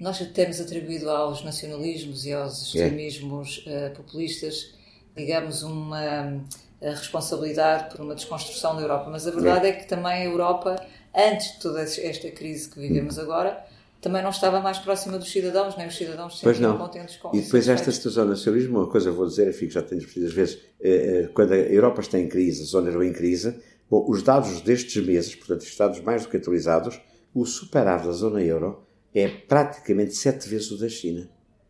Nós 0.00 0.18
temos 0.32 0.60
atribuído 0.60 1.08
aos 1.08 1.44
nacionalismos 1.44 2.24
e 2.26 2.32
aos 2.32 2.60
é. 2.60 2.62
extremismos 2.64 3.64
é. 3.66 3.90
populistas, 3.90 4.74
digamos, 5.16 5.62
uma 5.62 6.42
a 6.84 6.90
responsabilidade 6.90 7.90
por 7.90 8.04
uma 8.04 8.14
desconstrução 8.14 8.76
da 8.76 8.82
Europa. 8.82 9.08
Mas 9.10 9.26
a 9.26 9.30
verdade 9.30 9.66
é. 9.66 9.70
é 9.70 9.72
que 9.72 9.88
também 9.88 10.12
a 10.12 10.24
Europa, 10.24 10.76
antes 11.14 11.52
de 11.52 11.60
toda 11.60 11.82
esta 11.82 12.30
crise 12.30 12.68
que 12.68 12.78
vivemos 12.78 13.18
agora, 13.18 13.64
também 14.02 14.22
não 14.22 14.28
estava 14.28 14.60
mais 14.60 14.78
próxima 14.78 15.18
dos 15.18 15.32
cidadãos, 15.32 15.76
nem 15.78 15.86
os 15.86 15.96
cidadãos 15.96 16.38
se 16.38 16.44
sentiam 16.44 16.76
contentes 16.76 17.16
com 17.16 17.34
E 17.34 17.40
depois 17.40 17.66
esta 17.66 17.90
situação 17.90 18.24
do 18.24 18.30
nacionalismo, 18.32 18.80
uma 18.80 18.90
coisa 18.90 19.10
vou 19.10 19.26
dizer, 19.26 19.48
enfim, 19.48 19.70
já 19.70 19.80
tenho 19.80 20.02
repetido 20.02 20.26
às 20.26 20.34
vezes, 20.34 20.58
eh, 20.78 21.22
eh, 21.22 21.28
quando 21.32 21.52
a 21.52 21.56
Europa 21.56 22.02
está 22.02 22.18
em 22.18 22.28
crise, 22.28 22.62
a 22.62 22.66
zona 22.66 22.90
euro 22.90 23.02
em 23.02 23.14
crise, 23.14 23.56
bom, 23.90 24.04
os 24.08 24.22
dados 24.22 24.60
destes 24.60 25.04
meses, 25.04 25.34
portanto, 25.34 25.62
os 25.62 25.76
dados 25.76 26.00
mais 26.00 26.22
do 26.22 26.28
que 26.28 26.36
atualizados, 26.36 27.00
o 27.34 27.44
superávit 27.44 28.06
da 28.06 28.12
zona 28.12 28.42
euro 28.42 28.84
é 29.14 29.28
praticamente 29.28 30.14
sete 30.14 30.48
vezes 30.48 30.70
o 30.70 30.78
da 30.78 30.88
China. 30.88 31.28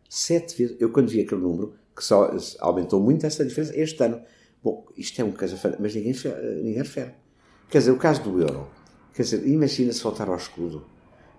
Sete 0.08 0.56
vezes. 0.56 0.76
Eu 0.81 0.90
quando 0.90 1.08
vi 1.08 1.20
aquele 1.20 1.40
número, 1.40 1.75
que 1.94 2.05
só 2.05 2.31
aumentou 2.61 3.00
muito 3.00 3.26
essa 3.26 3.44
diferença 3.44 3.76
este 3.76 4.02
ano. 4.02 4.22
Bom, 4.62 4.87
isto 4.96 5.20
é 5.20 5.25
um 5.25 5.32
caso 5.32 5.58
mas 5.78 5.94
ninguém, 5.94 6.14
ninguém 6.56 6.75
refere. 6.75 7.12
Quer 7.69 7.78
dizer, 7.78 7.90
o 7.90 7.96
caso 7.96 8.22
do 8.22 8.40
euro. 8.40 8.69
Quer 9.14 9.22
dizer, 9.22 9.46
imagina 9.46 9.93
se 9.93 10.02
voltar 10.02 10.28
ao 10.28 10.37
escudo. 10.37 10.87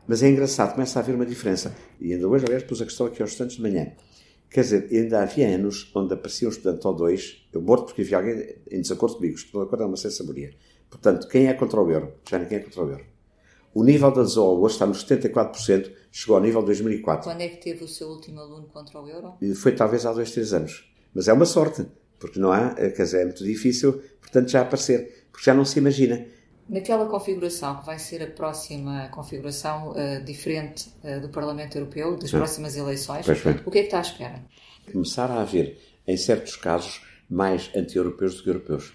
Mas 0.07 0.21
é 0.21 0.30
engraçado, 0.30 0.74
começa 0.74 1.00
a 1.00 1.01
haver 1.01 1.16
uma 1.16 1.25
diferença. 1.25 1.75
E 2.00 2.13
ainda 2.13 2.28
hoje, 2.28 2.45
aliás, 2.45 2.63
pus 2.63 2.81
a 2.81 2.86
questão 2.86 3.07
aqui 3.07 3.21
aos 3.21 3.31
estudantes 3.31 3.57
de 3.57 3.63
manhã. 3.63 3.92
Quer 4.56 4.62
dizer, 4.62 4.88
ainda 4.90 5.22
havia 5.22 5.54
anos 5.54 5.92
onde 5.94 6.13
aparecia 6.13 6.48
um 6.48 6.52
estudante 6.52 6.88
ou 6.88 6.94
dois, 6.94 7.46
eu 7.52 7.62
morto 7.62 7.88
porque 7.88 8.04
havia 8.04 8.19
alguém 8.19 8.56
em 8.72 8.80
desacordo 8.80 9.18
comigo, 9.18 9.36
estou 9.36 9.60
de 9.60 9.68
acordo 9.68 9.84
é 9.84 9.86
uma 9.86 9.98
sensaboria. 9.98 10.54
Portanto, 10.90 11.28
quem 11.28 11.48
é 11.48 11.54
contra 11.54 11.81
o 11.81 11.92
euro? 11.92 12.13
Já 12.25 12.40
ninguém 12.40 12.60
é 12.60 12.62
contra 12.62 12.86
o 12.86 12.90
euro. 12.90 13.04
O 13.74 13.84
nível 13.84 14.10
da 14.12 14.24
ZOA 14.24 14.57
hoje 14.57 14.75
está 14.75 14.86
nos 14.86 15.06
74%, 15.06 15.92
chegou 16.10 16.38
ao 16.38 16.42
nível 16.42 16.62
de 16.62 16.68
2004. 16.68 17.30
Quando 17.30 17.42
é 17.42 17.50
que 17.50 17.57
teve 17.57 17.84
o 17.84 17.88
seu 17.90 18.07
último 18.07 18.40
aluno 18.40 18.66
contra 18.68 18.98
o 18.98 19.10
euro? 19.10 19.34
Foi 19.56 19.74
talvez 19.74 20.06
há 20.06 20.13
dois, 20.13 20.31
três 20.31 20.54
anos. 20.54 20.90
Mas 21.13 21.28
é 21.28 21.34
uma 21.34 21.46
sorte, 21.46 21.86
porque 22.18 22.40
não 22.40 22.54
há, 22.54 22.74
quer 22.76 23.04
dizer, 23.04 23.24
é 23.24 23.26
muito 23.26 23.44
difícil, 23.44 24.02
portanto, 24.21 24.50
já 24.52 24.62
aparecer, 24.62 25.28
porque 25.33 25.44
já 25.44 25.54
não 25.54 25.66
se 25.66 25.80
imagina. 25.80 26.26
Naquela 26.68 27.06
configuração, 27.06 27.78
que 27.78 27.86
vai 27.86 28.00
ser 28.00 28.24
a 28.24 28.28
próxima 28.28 29.07
configuração 29.10 29.92
uh, 29.92 30.24
diferente 30.24 30.90
uh, 31.04 31.19
do 31.22 31.30
Parlamento 31.30 31.78
Europeu, 31.78 32.18
das 32.18 32.31
próximas 32.31 32.76
eleições, 32.76 33.26
o 33.66 33.72
que 33.72 33.80
é 33.80 33.81
que 33.81 33.88
está 33.88 34.00
à 34.00 34.02
espera? 34.02 34.44
Começar 34.92 35.30
a 35.30 35.42
haver, 35.42 35.80
em 36.07 36.18
certos 36.18 36.56
casos, 36.56 37.02
mais 37.30 37.69
anti-europeus 37.76 38.38
do 38.38 38.44
que 38.44 38.50
europeus. 38.50 38.94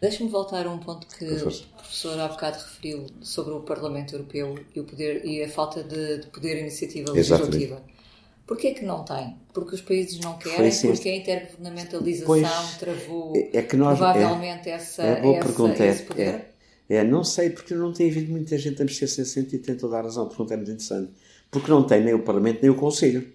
Deixe-me 0.00 0.30
voltar 0.30 0.64
a 0.64 0.70
um 0.70 0.78
ponto 0.78 1.08
que 1.08 1.24
o 1.24 1.76
professor 1.76 2.20
há 2.20 2.28
bocado 2.28 2.58
referiu 2.58 3.06
sobre 3.20 3.52
o 3.52 3.60
Parlamento 3.60 4.14
Europeu 4.14 4.56
e, 4.74 4.78
o 4.78 4.84
poder, 4.84 5.24
e 5.24 5.42
a 5.42 5.48
falta 5.48 5.82
de, 5.82 6.18
de 6.18 6.26
poder 6.28 6.60
iniciativa 6.60 7.10
legislativa. 7.10 7.74
Exatamente. 7.74 7.98
Porquê 8.46 8.72
que 8.72 8.84
não 8.84 9.04
tem? 9.04 9.36
Porque 9.52 9.74
os 9.74 9.82
países 9.82 10.20
não 10.20 10.38
querem, 10.38 10.68
assim, 10.68 10.92
porque 10.92 11.08
a 11.08 11.16
intergovernamentalização 11.16 12.26
pois, 12.26 12.76
travou 12.78 13.32
é 13.52 13.60
que 13.60 13.76
nós, 13.76 13.98
provavelmente 13.98 14.70
é, 14.70 14.72
essa, 14.72 15.02
é 15.02 15.20
boa 15.20 15.36
essa, 15.36 15.46
pergunta, 15.46 15.84
esse 15.84 16.02
poder? 16.04 16.22
É, 16.22 16.48
é, 16.88 17.04
não 17.04 17.22
sei, 17.22 17.50
porque 17.50 17.74
não 17.74 17.92
tem 17.92 18.10
havido 18.10 18.32
muita 18.32 18.56
gente 18.56 18.80
a 18.80 18.84
mexer-se 18.84 19.20
nesse 19.20 19.32
sentido, 19.32 19.62
tem 19.62 19.76
toda 19.76 19.98
a 19.98 20.02
razão, 20.02 20.24
a 20.24 20.28
pergunta 20.28 20.54
é 20.54 20.56
muito 20.56 20.70
interessante. 20.70 21.12
Porque 21.50 21.70
não 21.70 21.82
tem 21.82 22.02
nem 22.02 22.14
o 22.14 22.22
Parlamento 22.22 22.60
nem 22.62 22.70
o 22.70 22.74
Conselho. 22.74 23.26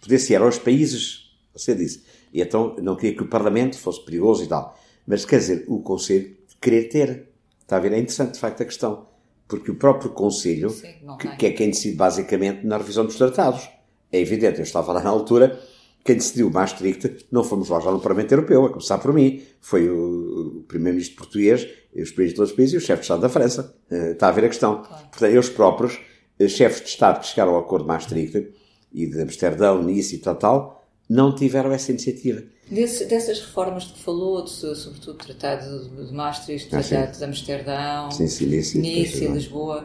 Poder-se 0.00 0.34
era 0.34 0.44
aos 0.44 0.58
países, 0.58 1.30
você 1.52 1.74
disse. 1.74 2.02
E 2.32 2.40
então 2.40 2.76
não 2.80 2.96
queria 2.96 3.16
que 3.16 3.22
o 3.22 3.28
Parlamento 3.28 3.76
fosse 3.78 4.04
perigoso 4.04 4.44
e 4.44 4.46
tal. 4.46 4.78
Mas 5.06 5.24
quer 5.24 5.38
dizer, 5.38 5.64
o 5.68 5.80
Conselho 5.80 6.36
querer 6.60 6.84
ter. 6.84 7.28
Está 7.60 7.76
a 7.76 7.80
ver? 7.80 7.92
É 7.92 7.98
interessante, 7.98 8.34
de 8.34 8.40
facto, 8.40 8.62
a 8.62 8.66
questão. 8.66 9.06
Porque 9.48 9.70
o 9.70 9.74
próprio 9.74 10.10
Conselho, 10.10 10.70
Sim, 10.70 10.94
que, 11.18 11.36
que, 11.36 11.46
é 11.46 11.50
quem 11.50 11.70
decide 11.70 11.96
basicamente 11.96 12.64
na 12.64 12.78
revisão 12.78 13.04
dos 13.04 13.16
tratados, 13.16 13.68
é 14.12 14.20
evidente, 14.20 14.58
eu 14.58 14.64
estava 14.64 14.92
lá 14.92 15.02
na 15.02 15.10
altura, 15.10 15.60
quem 16.04 16.16
decidiu 16.16 16.48
o 16.48 16.52
Maastricht 16.52 17.26
não 17.30 17.44
fomos 17.44 17.68
lá 17.68 17.80
já 17.80 17.90
no 17.90 18.00
Parlamento 18.00 18.32
Europeu, 18.32 18.64
a 18.64 18.70
começar 18.70 18.98
por 18.98 19.12
mim. 19.12 19.42
Foi 19.60 19.88
o, 19.88 20.29
o 20.60 20.64
Primeiro-Ministro 20.64 21.16
português, 21.16 21.66
os 21.94 22.12
países 22.12 22.32
de 22.32 22.36
todos 22.36 22.50
os 22.50 22.56
países 22.56 22.74
e 22.74 22.76
o 22.76 22.80
chefe 22.80 23.00
de 23.00 23.04
Estado 23.04 23.22
da 23.22 23.28
França. 23.28 23.74
Uh, 23.90 24.12
está 24.12 24.28
a 24.28 24.32
ver 24.32 24.44
a 24.44 24.48
questão. 24.48 24.82
Claro. 24.82 25.08
Portanto, 25.08 25.32
eles 25.32 25.48
próprios, 25.48 25.98
uh, 26.38 26.48
chefes 26.48 26.82
de 26.82 26.88
Estado 26.88 27.20
que 27.20 27.26
chegaram 27.26 27.54
ao 27.54 27.60
acordo 27.60 27.84
de 27.84 27.88
Maastricht 27.88 28.52
e 28.92 29.06
de 29.06 29.20
Amsterdão, 29.20 29.82
Nice 29.82 30.14
e 30.14 30.18
tal, 30.18 30.36
tal, 30.36 30.88
não 31.08 31.34
tiveram 31.34 31.72
essa 31.72 31.90
iniciativa. 31.90 32.42
Desse, 32.70 33.04
dessas 33.06 33.40
reformas 33.40 33.84
de 33.84 33.94
que 33.94 34.02
falou, 34.02 34.44
de, 34.44 34.50
sobretudo 34.50 35.14
o 35.14 35.14
Tratado 35.14 36.06
de 36.06 36.12
Maastricht, 36.12 36.72
o 36.72 36.78
ah, 36.78 36.82
Tratado 36.82 37.18
de 37.18 37.24
Amsterdão, 37.24 38.10
sim, 38.12 38.28
sim, 38.28 38.46
Nice, 38.46 38.78
Nice 38.78 39.24
e 39.24 39.26
Lisboa, 39.26 39.84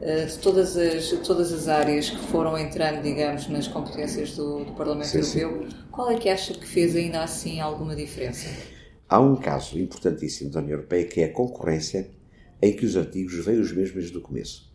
uh, 0.00 0.26
de 0.26 0.38
todas 0.38 0.76
as, 0.78 1.10
todas 1.26 1.52
as 1.52 1.68
áreas 1.68 2.08
que 2.08 2.18
foram 2.28 2.56
entrando, 2.56 3.02
digamos, 3.02 3.46
nas 3.48 3.68
competências 3.68 4.34
do, 4.34 4.64
do 4.64 4.72
Parlamento 4.72 5.22
sim, 5.22 5.40
Europeu, 5.40 5.68
sim. 5.68 5.76
qual 5.90 6.10
é 6.10 6.16
que 6.16 6.30
acha 6.30 6.54
que 6.54 6.66
fez 6.66 6.96
ainda 6.96 7.22
assim 7.22 7.60
alguma 7.60 7.94
diferença? 7.94 8.48
Há 9.08 9.20
um 9.20 9.36
caso 9.36 9.78
importantíssimo 9.78 10.50
da 10.50 10.60
União 10.60 10.76
Europeia 10.76 11.06
que 11.06 11.20
é 11.20 11.24
a 11.26 11.32
concorrência, 11.32 12.10
em 12.60 12.74
que 12.74 12.84
os 12.84 12.96
artigos 12.96 13.34
veem 13.44 13.60
os 13.60 13.72
mesmos 13.72 14.02
desde 14.02 14.18
o 14.18 14.20
começo. 14.20 14.72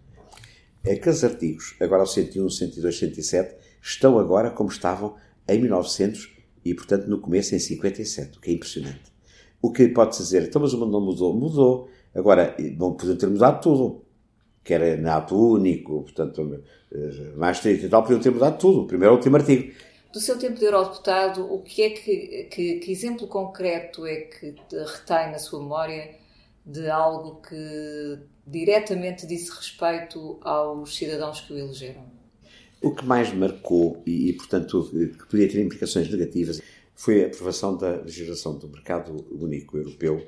Aqueles 0.83 1.23
artigos, 1.23 1.75
agora 1.79 2.03
o 2.03 2.07
101, 2.07 2.49
102, 2.49 2.97
107, 2.97 3.55
estão 3.81 4.17
agora 4.17 4.49
como 4.49 4.69
estavam 4.69 5.15
em 5.47 5.59
1900 5.59 6.33
e, 6.63 6.73
portanto, 6.73 7.07
no 7.07 7.19
começo 7.19 7.53
em 7.55 7.59
57, 7.59 8.37
o 8.37 8.41
que 8.41 8.51
é 8.51 8.53
impressionante. 8.53 9.11
O 9.61 9.71
que 9.71 9.87
pode 9.89 10.17
dizer, 10.17 10.43
então, 10.43 10.61
mas 10.61 10.73
o 10.73 10.79
mundo 10.79 10.91
não 10.91 11.01
mudou? 11.01 11.33
Mudou. 11.33 11.89
Agora, 12.15 12.55
não 12.77 12.93
podiam 12.93 13.15
ter 13.15 13.27
mudado 13.27 13.61
tudo. 13.61 14.01
Que 14.63 14.73
era 14.73 14.95
NATO 14.95 15.35
único, 15.35 16.03
portanto, 16.03 16.63
eh, 16.91 17.33
mais 17.35 17.59
30 17.59 17.85
e 17.85 17.89
tal, 17.89 18.03
podiam 18.03 18.19
ter 18.19 18.31
mudado 18.31 18.57
tudo. 18.59 18.81
O 18.81 18.87
primeiro 18.87 19.13
e 19.13 19.17
último 19.17 19.35
artigo. 19.35 19.71
Do 20.11 20.19
seu 20.19 20.37
tempo 20.37 20.59
de 20.59 20.65
eurodeputado, 20.65 21.53
o 21.53 21.61
que 21.61 21.81
é 21.83 21.89
que, 21.91 22.43
que, 22.51 22.79
que 22.79 22.91
exemplo 22.91 23.27
concreto 23.27 24.05
é 24.05 24.21
que 24.21 24.55
retém 24.71 25.31
na 25.31 25.39
sua 25.39 25.61
memória 25.61 26.15
de 26.65 26.89
algo 26.89 27.41
que 27.41 28.19
diretamente 28.45 29.25
disse 29.25 29.49
respeito 29.49 30.37
aos 30.41 30.95
cidadãos 30.95 31.39
que 31.41 31.53
o 31.53 31.57
elegeram? 31.57 32.05
O 32.81 32.93
que 32.93 33.05
mais 33.05 33.31
marcou 33.33 34.01
e, 34.05 34.29
e, 34.29 34.33
portanto, 34.33 34.89
que 34.91 35.27
podia 35.27 35.47
ter 35.47 35.61
implicações 35.61 36.09
negativas 36.09 36.61
foi 36.93 37.23
a 37.23 37.27
aprovação 37.27 37.77
da 37.77 37.97
legislação 38.01 38.57
do 38.57 38.67
mercado 38.67 39.25
único 39.31 39.77
europeu 39.77 40.25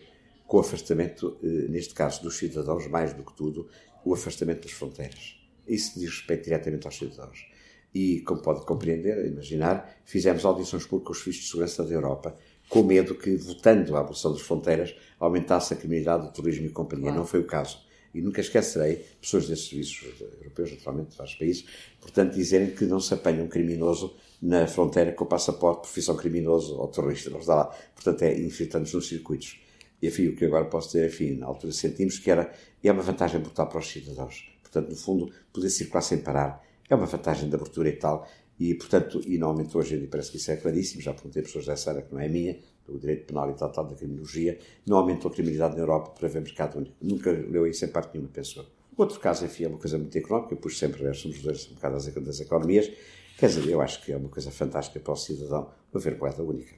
com 0.48 0.58
o 0.58 0.60
afastamento, 0.60 1.38
eh, 1.44 1.68
neste 1.68 1.94
caso, 1.94 2.22
dos 2.22 2.38
cidadãos, 2.38 2.88
mais 2.88 3.14
do 3.14 3.24
que 3.24 3.36
tudo, 3.36 3.68
o 4.06 4.14
afastamento 4.14 4.64
das 4.64 4.72
fronteiras. 4.72 5.36
Isso 5.68 6.00
diz 6.00 6.10
respeito 6.10 6.44
diretamente 6.46 6.86
aos 6.86 6.98
cidadãos. 6.98 7.53
E, 7.94 8.22
como 8.22 8.42
pode 8.42 8.66
compreender, 8.66 9.26
imaginar, 9.26 9.98
fizemos 10.04 10.44
audições 10.46 10.86
públicas 10.86 11.06
com 11.06 11.12
os 11.12 11.18
serviços 11.20 11.44
de 11.44 11.52
segurança 11.52 11.84
da 11.84 11.94
Europa, 11.94 12.36
com 12.68 12.82
medo 12.82 13.14
que, 13.14 13.36
votando 13.36 13.96
a 13.96 14.00
abolição 14.00 14.32
das 14.32 14.42
fronteiras, 14.42 14.96
aumentasse 15.20 15.74
a 15.74 15.78
criminalidade, 15.78 16.28
o 16.28 16.32
turismo 16.32 16.66
e 16.66 16.70
companhia. 16.70 17.06
Claro. 17.06 17.20
Não 17.20 17.26
foi 17.26 17.42
o 17.42 17.46
caso. 17.46 17.78
E 18.14 18.22
nunca 18.22 18.42
esquecerei 18.42 19.06
pessoas 19.20 19.48
desses 19.48 19.68
serviços 19.70 20.14
europeus, 20.40 20.72
naturalmente, 20.72 21.12
de 21.12 21.18
vários 21.18 21.36
países, 21.36 21.66
portanto, 22.00 22.34
dizerem 22.34 22.72
que 22.72 22.86
não 22.86 23.00
se 23.00 23.14
apanha 23.14 23.44
um 23.44 23.48
criminoso 23.48 24.16
na 24.42 24.68
fronteira 24.68 25.12
com 25.14 25.24
o 25.24 25.28
passaporte, 25.28 25.82
profissão 25.82 26.16
criminoso 26.16 26.78
ou 26.78 26.88
terrorista. 26.88 27.30
Não 27.30 27.40
está 27.40 27.56
lá. 27.56 27.66
Portanto, 27.96 28.22
é 28.24 28.40
infiltrando 28.40 28.90
nos 28.92 29.08
circuitos. 29.08 29.60
E, 30.02 30.08
enfim, 30.08 30.28
o 30.28 30.36
que 30.36 30.46
agora 30.46 30.66
posso 30.66 30.90
dizer, 30.90 31.08
enfim, 31.08 31.38
na 31.38 31.48
altura 31.48 31.72
sentimos 31.72 32.20
que 32.20 32.30
era, 32.30 32.54
é 32.84 32.92
uma 32.92 33.02
vantagem 33.02 33.40
brutal 33.40 33.68
para 33.68 33.80
os 33.80 33.88
cidadãos. 33.88 34.48
Portanto, 34.62 34.90
no 34.90 34.96
fundo, 34.96 35.32
poder 35.52 35.70
circular 35.70 36.02
sem 36.02 36.18
parar 36.20 36.64
é 36.94 36.96
uma 36.96 37.06
vantagem 37.06 37.50
de 37.50 37.56
abertura 37.56 37.90
e 37.90 37.94
tal. 37.94 38.28
E, 38.60 38.76
portanto, 38.76 39.20
e 39.26 39.38
normalmente 39.38 39.76
hoje 39.76 39.96
em 39.96 40.08
parece 40.08 40.32
que 40.32 40.38
isso 40.38 40.52
é 40.52 40.56
claríssimo, 40.56 41.02
já 41.02 41.14
perguntei 41.14 41.42
a 41.42 41.46
pessoas 41.46 41.66
dessa 41.66 41.90
área 41.90 42.02
que 42.04 42.14
não 42.14 42.22
é 42.22 42.30
minha, 42.30 42.60
do 42.86 43.00
direito 43.00 43.26
penal 43.26 43.50
e 43.50 43.56
tal, 43.56 43.72
tal, 43.72 43.86
da 43.86 43.96
criminologia, 43.96 44.60
não 44.86 44.98
aumentou 44.98 45.32
a 45.32 45.34
criminalidade 45.34 45.76
na 45.76 45.82
Europa 45.82 46.12
para 46.12 46.28
ver 46.28 46.42
mercado 46.42 46.78
único. 46.78 46.96
Nunca 47.02 47.32
leu 47.32 47.66
isso 47.66 47.84
em 47.84 47.88
parte 47.88 48.14
nenhuma 48.14 48.32
pessoa. 48.32 48.66
Outro 48.96 49.20
caso, 49.20 49.44
enfim, 49.44 49.64
é 49.66 49.68
uma 49.68 49.80
coisa 49.80 49.98
muito 49.98 50.16
económica, 50.16 50.54
eu 50.54 50.58
pus 50.58 50.78
sempre, 50.78 51.12
somos 51.16 51.42
dois 51.42 51.68
um 51.72 51.74
bocado 51.74 51.96
das 51.96 52.40
economias, 52.40 52.92
quer 53.40 53.48
dizer, 53.48 53.68
eu 53.68 53.82
acho 53.82 54.04
que 54.06 54.12
é 54.12 54.18
uma 54.18 54.30
coisa 54.30 54.52
fantástica 54.52 55.00
para 55.00 55.14
o 55.14 55.16
cidadão 55.16 55.72
haver 55.94 56.18
moeda 56.18 56.44
única. 56.44 56.76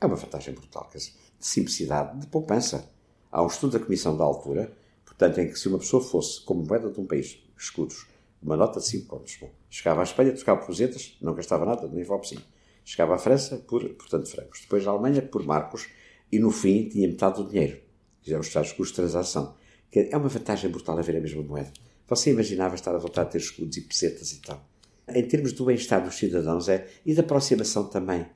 É 0.00 0.06
uma 0.06 0.16
vantagem 0.16 0.52
brutal, 0.52 0.88
quer 0.90 0.98
dizer, 0.98 1.12
de 1.38 1.46
simplicidade, 1.46 2.18
de 2.18 2.26
poupança. 2.26 2.90
Há 3.30 3.42
um 3.42 3.46
estudo 3.46 3.78
da 3.78 3.84
Comissão 3.84 4.16
da 4.16 4.24
Altura, 4.24 4.72
portanto, 5.04 5.38
em 5.38 5.48
que 5.48 5.56
se 5.56 5.68
uma 5.68 5.78
pessoa 5.78 6.02
fosse, 6.02 6.40
como 6.44 6.64
moeda 6.64 6.90
de 6.90 6.98
um 6.98 7.06
país, 7.06 7.38
escudos, 7.56 8.06
uma 8.42 8.56
nota 8.56 8.80
de 8.80 8.86
5 8.86 9.06
contos, 9.06 9.36
bom, 9.40 9.50
chegava 9.68 10.00
à 10.00 10.04
Espanha, 10.04 10.32
trocava 10.32 10.64
por 10.64 10.74
zetas, 10.74 11.16
não 11.20 11.34
gastava 11.34 11.64
nada, 11.64 11.88
nem 11.88 12.04
sim. 12.22 12.38
Chegava 12.84 13.14
à 13.14 13.18
França 13.18 13.56
por, 13.56 13.86
portanto, 13.94 14.30
francos. 14.30 14.62
Depois 14.62 14.86
à 14.86 14.90
Alemanha 14.90 15.20
por 15.20 15.44
marcos 15.44 15.88
e 16.32 16.38
no 16.38 16.50
fim 16.50 16.88
tinha 16.88 17.06
metade 17.06 17.42
do 17.42 17.48
dinheiro. 17.48 17.78
Que 18.22 18.30
eram 18.30 18.40
os 18.40 18.50
tais 18.50 18.72
custos 18.72 18.88
de 18.88 18.94
transação. 18.94 19.54
É 19.92 20.16
uma 20.16 20.28
vantagem 20.28 20.70
brutal 20.70 20.98
haver 20.98 21.16
a 21.16 21.20
mesma 21.20 21.42
moeda. 21.42 21.70
Você 22.08 22.30
imaginava 22.30 22.74
estar 22.74 22.94
a 22.94 22.98
voltar 22.98 23.22
a 23.22 23.24
ter 23.26 23.38
escudos 23.38 23.76
e 23.76 23.82
pesetas 23.82 24.32
e 24.32 24.40
tal. 24.40 24.66
Em 25.06 25.22
termos 25.26 25.52
do 25.52 25.66
bem-estar 25.66 26.02
dos 26.02 26.16
cidadãos 26.16 26.68
é, 26.70 26.86
e 27.04 27.14
da 27.14 27.20
aproximação 27.20 27.84
também. 27.88 28.26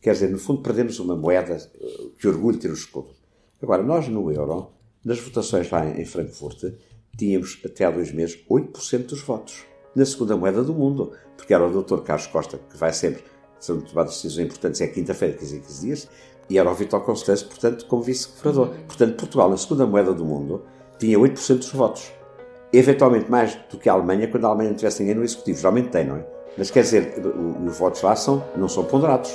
Quer 0.00 0.14
dizer, 0.14 0.30
no 0.30 0.38
fundo 0.38 0.62
perdemos 0.62 0.98
uma 0.98 1.14
moeda 1.14 1.54
eh, 1.56 2.08
que 2.18 2.26
orgulho 2.26 2.58
ter 2.58 2.70
o 2.70 2.74
escudo. 2.74 3.14
Agora, 3.62 3.82
nós 3.82 4.08
no 4.08 4.32
euro, 4.32 4.72
nas 5.04 5.20
votações 5.20 5.70
lá 5.70 5.86
em 5.86 6.04
Frankfurt, 6.04 6.64
tínhamos 7.20 7.60
até 7.64 7.84
há 7.84 7.90
dois 7.90 8.10
meses 8.12 8.42
8% 8.50 9.06
dos 9.06 9.20
votos. 9.20 9.66
Na 9.94 10.06
segunda 10.06 10.36
moeda 10.36 10.62
do 10.62 10.72
mundo, 10.72 11.12
porque 11.36 11.52
era 11.52 11.66
o 11.66 11.82
Dr. 11.82 11.98
Carlos 11.98 12.26
Costa, 12.28 12.58
que 12.58 12.76
vai 12.76 12.92
sempre, 12.92 13.22
são 13.58 13.80
tomadas 13.80 14.14
decisões 14.14 14.46
importantes, 14.46 14.80
é 14.80 14.86
quinta-feira, 14.86 15.36
15 15.36 15.56
em 15.56 15.60
15 15.60 15.86
dias, 15.86 16.08
e 16.48 16.58
era 16.58 16.70
o 16.70 16.74
Vitor 16.74 17.00
Constâncio, 17.02 17.46
portanto, 17.46 17.84
como 17.86 18.02
vice-governador. 18.02 18.74
Portanto, 18.86 19.16
Portugal, 19.16 19.50
na 19.50 19.56
segunda 19.56 19.86
moeda 19.86 20.14
do 20.14 20.24
mundo, 20.24 20.64
tinha 20.98 21.18
8% 21.18 21.58
dos 21.58 21.72
votos. 21.72 22.10
Eventualmente 22.72 23.30
mais 23.30 23.54
do 23.70 23.78
que 23.78 23.88
a 23.88 23.92
Alemanha, 23.92 24.28
quando 24.28 24.46
a 24.46 24.48
Alemanha 24.48 24.70
não 24.70 24.76
tivesse 24.76 25.00
ninguém 25.00 25.16
no 25.16 25.24
executivo. 25.24 25.58
Geralmente 25.58 25.90
tem, 25.90 26.06
não 26.06 26.16
é? 26.16 26.26
Mas 26.56 26.70
quer 26.70 26.82
dizer, 26.82 27.14
os 27.66 27.76
votos 27.76 28.02
lá 28.02 28.16
são, 28.16 28.44
não 28.56 28.68
são 28.68 28.84
ponderados. 28.84 29.30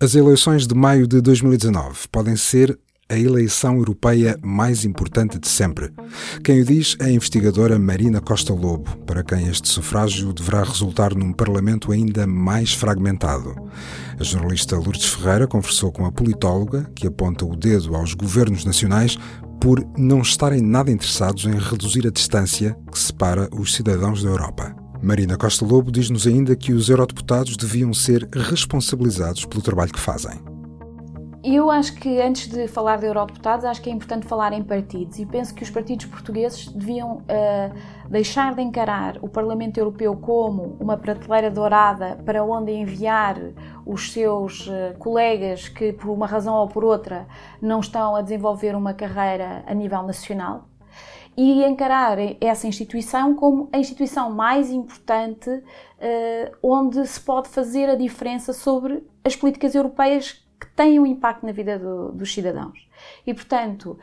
As 0.00 0.14
eleições 0.14 0.66
de 0.66 0.74
maio 0.74 1.06
de 1.06 1.20
2019 1.20 2.08
podem 2.08 2.36
ser 2.36 2.78
a 3.08 3.16
eleição 3.16 3.76
europeia 3.76 4.36
mais 4.42 4.84
importante 4.84 5.38
de 5.38 5.48
sempre. 5.48 5.92
Quem 6.42 6.60
o 6.60 6.64
diz 6.64 6.96
é 6.98 7.04
a 7.04 7.10
investigadora 7.10 7.78
Marina 7.78 8.20
Costa 8.20 8.52
Lobo, 8.52 8.96
para 9.06 9.22
quem 9.22 9.48
este 9.48 9.68
sufrágio 9.68 10.32
deverá 10.32 10.64
resultar 10.64 11.14
num 11.14 11.32
Parlamento 11.32 11.92
ainda 11.92 12.26
mais 12.26 12.72
fragmentado. 12.72 13.54
A 14.18 14.24
jornalista 14.24 14.76
Lourdes 14.76 15.04
Ferreira 15.04 15.46
conversou 15.46 15.92
com 15.92 16.04
a 16.04 16.12
politóloga, 16.12 16.90
que 16.94 17.06
aponta 17.06 17.44
o 17.44 17.54
dedo 17.54 17.94
aos 17.94 18.12
governos 18.12 18.64
nacionais 18.64 19.16
por 19.60 19.86
não 19.96 20.20
estarem 20.20 20.60
nada 20.60 20.90
interessados 20.90 21.44
em 21.44 21.58
reduzir 21.58 22.06
a 22.06 22.10
distância 22.10 22.76
que 22.90 22.98
separa 22.98 23.48
os 23.52 23.74
cidadãos 23.74 24.22
da 24.22 24.30
Europa. 24.30 24.74
Marina 25.00 25.36
Costa 25.36 25.64
Lobo 25.64 25.92
diz-nos 25.92 26.26
ainda 26.26 26.56
que 26.56 26.72
os 26.72 26.88
eurodeputados 26.88 27.56
deviam 27.56 27.94
ser 27.94 28.28
responsabilizados 28.32 29.44
pelo 29.44 29.62
trabalho 29.62 29.92
que 29.92 30.00
fazem. 30.00 30.55
Eu 31.48 31.70
acho 31.70 31.94
que 31.94 32.20
antes 32.20 32.48
de 32.48 32.66
falar 32.66 32.96
de 32.96 33.06
eurodeputados, 33.06 33.64
acho 33.64 33.80
que 33.80 33.88
é 33.88 33.92
importante 33.92 34.26
falar 34.26 34.52
em 34.52 34.64
partidos. 34.64 35.16
E 35.20 35.24
penso 35.24 35.54
que 35.54 35.62
os 35.62 35.70
partidos 35.70 36.04
portugueses 36.06 36.66
deviam 36.66 37.18
uh, 37.18 38.08
deixar 38.10 38.52
de 38.52 38.62
encarar 38.62 39.16
o 39.22 39.28
Parlamento 39.28 39.78
Europeu 39.78 40.16
como 40.16 40.76
uma 40.80 40.96
prateleira 40.96 41.48
dourada 41.48 42.18
para 42.24 42.42
onde 42.42 42.72
enviar 42.72 43.38
os 43.86 44.12
seus 44.12 44.66
uh, 44.66 44.98
colegas 44.98 45.68
que, 45.68 45.92
por 45.92 46.10
uma 46.10 46.26
razão 46.26 46.56
ou 46.56 46.66
por 46.66 46.84
outra, 46.84 47.28
não 47.62 47.78
estão 47.78 48.16
a 48.16 48.22
desenvolver 48.22 48.74
uma 48.74 48.92
carreira 48.92 49.62
a 49.68 49.72
nível 49.72 50.02
nacional. 50.02 50.66
E 51.36 51.62
encarar 51.62 52.18
essa 52.40 52.66
instituição 52.66 53.36
como 53.36 53.68
a 53.72 53.78
instituição 53.78 54.32
mais 54.32 54.72
importante 54.72 55.48
uh, 55.48 56.56
onde 56.60 57.06
se 57.06 57.20
pode 57.20 57.46
fazer 57.50 57.88
a 57.88 57.94
diferença 57.94 58.52
sobre 58.52 59.06
as 59.22 59.36
políticas 59.36 59.76
europeias 59.76 60.44
que 60.60 60.66
têm 60.74 60.98
um 60.98 61.06
impacto 61.06 61.44
na 61.44 61.52
vida 61.52 61.78
do, 61.78 62.12
dos 62.12 62.32
cidadãos. 62.32 62.88
E, 63.26 63.34
portanto, 63.34 63.98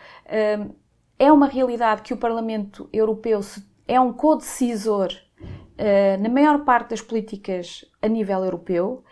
hum, 0.60 0.76
é 1.18 1.32
uma 1.32 1.48
realidade 1.48 2.02
que 2.02 2.14
o 2.14 2.18
Parlamento 2.18 2.90
Europeu 2.92 3.40
é 3.88 4.00
um 4.00 4.14
co-decisor 4.14 5.10
hum, 5.40 6.22
na 6.22 6.30
maior 6.30 6.64
parte 6.64 6.92
das 6.92 7.02
políticas 7.02 7.86
a 8.02 8.08
nível 8.08 8.44
europeu 8.44 9.04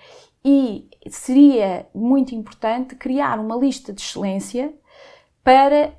e 0.44 0.90
seria 1.10 1.88
muito 1.94 2.34
importante 2.34 2.96
criar 2.96 3.40
uma 3.40 3.56
lista 3.56 3.94
de 3.94 4.02
excelência 4.02 4.74
para 5.44 5.94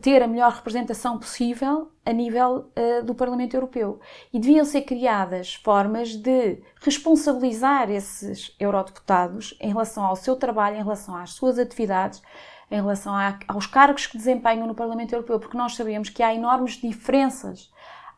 ter 0.00 0.22
a 0.22 0.26
melhor 0.26 0.52
representação 0.52 1.18
possível 1.18 1.90
a 2.04 2.12
nível 2.12 2.70
uh, 2.76 3.04
do 3.04 3.14
Parlamento 3.14 3.54
Europeu. 3.54 4.00
E 4.32 4.38
deviam 4.38 4.64
ser 4.64 4.82
criadas 4.82 5.54
formas 5.54 6.14
de 6.16 6.60
responsabilizar 6.80 7.90
esses 7.90 8.54
eurodeputados 8.58 9.56
em 9.60 9.68
relação 9.68 10.04
ao 10.04 10.16
seu 10.16 10.34
trabalho, 10.36 10.76
em 10.76 10.82
relação 10.82 11.16
às 11.16 11.30
suas 11.30 11.58
atividades, 11.58 12.20
em 12.70 12.76
relação 12.76 13.14
a, 13.14 13.38
aos 13.48 13.66
cargos 13.66 14.06
que 14.06 14.16
desempenham 14.16 14.66
no 14.66 14.74
Parlamento 14.74 15.12
Europeu, 15.12 15.38
porque 15.38 15.56
nós 15.56 15.74
sabemos 15.74 16.08
que 16.08 16.22
há 16.22 16.34
enormes 16.34 16.72
diferenças. 16.72 17.72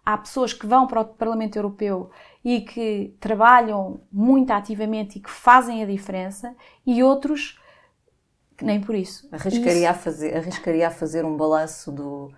Há 0.05 0.19
pessoas 0.19 0.53
que 0.53 0.67
vão 0.67 0.87
para 0.87 1.03
o 1.03 1.05
Parlamento 1.05 1.57
Europeu 1.57 2.11
e 2.45 2.63
que 2.63 3.15
trabalham 3.21 4.01
muito 4.11 4.51
ativamente 4.51 5.19
e 5.19 5.23
que 5.23 5.31
fazem 5.31 5.83
a 5.83 5.87
diferença, 5.87 6.57
e 6.85 7.03
outros 7.03 7.62
nem 8.63 8.81
por 8.81 8.95
isso. 8.95 9.29
Arriscaria, 9.33 9.91
isso... 9.91 9.91
A, 9.91 9.95
fazer, 9.95 10.37
arriscaria 10.37 10.89
a 10.89 10.91
fazer 10.91 11.25
um 11.25 11.37
balanço 11.37 11.91
do, 11.93 12.33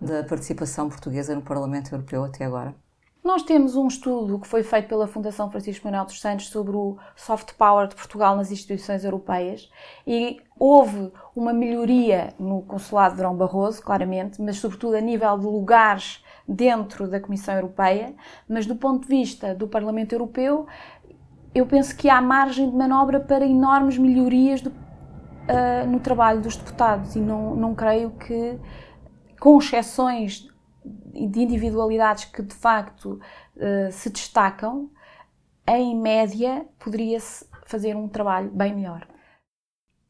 da 0.00 0.24
participação 0.24 0.88
portuguesa 0.88 1.34
no 1.34 1.42
Parlamento 1.42 1.92
Europeu 1.92 2.24
até 2.24 2.44
agora? 2.44 2.74
Nós 3.22 3.42
temos 3.42 3.76
um 3.76 3.86
estudo 3.86 4.38
que 4.38 4.46
foi 4.46 4.62
feito 4.62 4.88
pela 4.88 5.06
Fundação 5.06 5.50
Francisco 5.50 5.84
Manuel 5.86 6.06
dos 6.06 6.20
Santos 6.20 6.48
sobre 6.48 6.74
o 6.74 6.96
soft 7.14 7.52
power 7.54 7.86
de 7.88 7.94
Portugal 7.94 8.36
nas 8.36 8.50
instituições 8.50 9.04
europeias 9.04 9.68
e 10.06 10.40
houve 10.58 11.12
uma 11.36 11.52
melhoria 11.52 12.32
no 12.38 12.62
consulado 12.62 13.14
de 13.14 13.20
Drão 13.20 13.36
Barroso, 13.36 13.82
claramente, 13.82 14.40
mas 14.40 14.56
sobretudo 14.56 14.96
a 14.96 15.00
nível 15.00 15.36
de 15.36 15.44
lugares 15.44 16.24
dentro 16.48 17.06
da 17.06 17.20
Comissão 17.20 17.54
Europeia, 17.54 18.14
mas 18.48 18.64
do 18.64 18.76
ponto 18.76 19.02
de 19.02 19.08
vista 19.08 19.54
do 19.54 19.68
Parlamento 19.68 20.14
Europeu, 20.14 20.66
eu 21.54 21.66
penso 21.66 21.94
que 21.96 22.08
há 22.08 22.22
margem 22.22 22.70
de 22.70 22.76
manobra 22.76 23.20
para 23.20 23.44
enormes 23.44 23.98
melhorias 23.98 24.62
do, 24.62 24.72
uh, 25.48 25.86
no 25.86 26.00
trabalho 26.00 26.40
dos 26.40 26.56
deputados 26.56 27.16
e 27.16 27.20
não, 27.20 27.56
não 27.56 27.74
creio 27.74 28.10
que, 28.10 28.58
com 29.40 29.58
exceções 29.58 30.48
de 30.84 31.40
individualidades 31.40 32.26
que 32.26 32.42
de 32.42 32.54
facto 32.54 33.20
uh, 33.56 33.92
se 33.92 34.10
destacam, 34.10 34.90
em 35.66 35.96
média 35.96 36.64
poderia-se 36.78 37.46
fazer 37.66 37.94
um 37.96 38.08
trabalho 38.08 38.50
bem 38.50 38.74
melhor. 38.74 39.06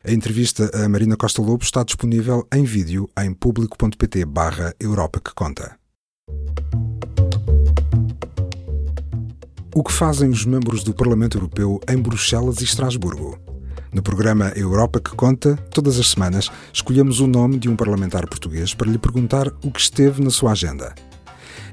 A 0.05 0.13
entrevista 0.13 0.71
a 0.73 0.89
Marina 0.89 1.17
Costa 1.17 1.43
Lobo 1.43 1.65
está 1.65 1.83
disponível 1.83 2.47
em 2.55 2.63
vídeo 2.63 3.11
em 3.19 3.35
público.pt 3.35 4.25
barra 4.25 4.73
Europa 4.79 5.21
que 5.21 5.35
conta. 5.35 5.77
O 9.75 9.83
que 9.83 9.93
fazem 9.93 10.29
os 10.29 10.45
membros 10.45 10.83
do 10.83 10.95
Parlamento 10.95 11.37
Europeu 11.37 11.81
em 11.89 11.97
Bruxelas 11.97 12.61
e 12.61 12.65
Estrasburgo? 12.65 13.48
No 13.93 14.03
programa 14.03 14.53
Europa 14.55 15.01
que 15.01 15.15
Conta, 15.15 15.57
todas 15.73 15.99
as 15.99 16.09
semanas, 16.09 16.51
escolhemos 16.73 17.21
o 17.21 17.27
nome 17.27 17.59
de 17.59 17.69
um 17.69 17.77
parlamentar 17.77 18.29
português 18.29 18.75
para 18.75 18.91
lhe 18.91 18.99
perguntar 18.99 19.49
o 19.63 19.71
que 19.71 19.81
esteve 19.81 20.23
na 20.23 20.31
sua 20.31 20.53
agenda. 20.53 20.95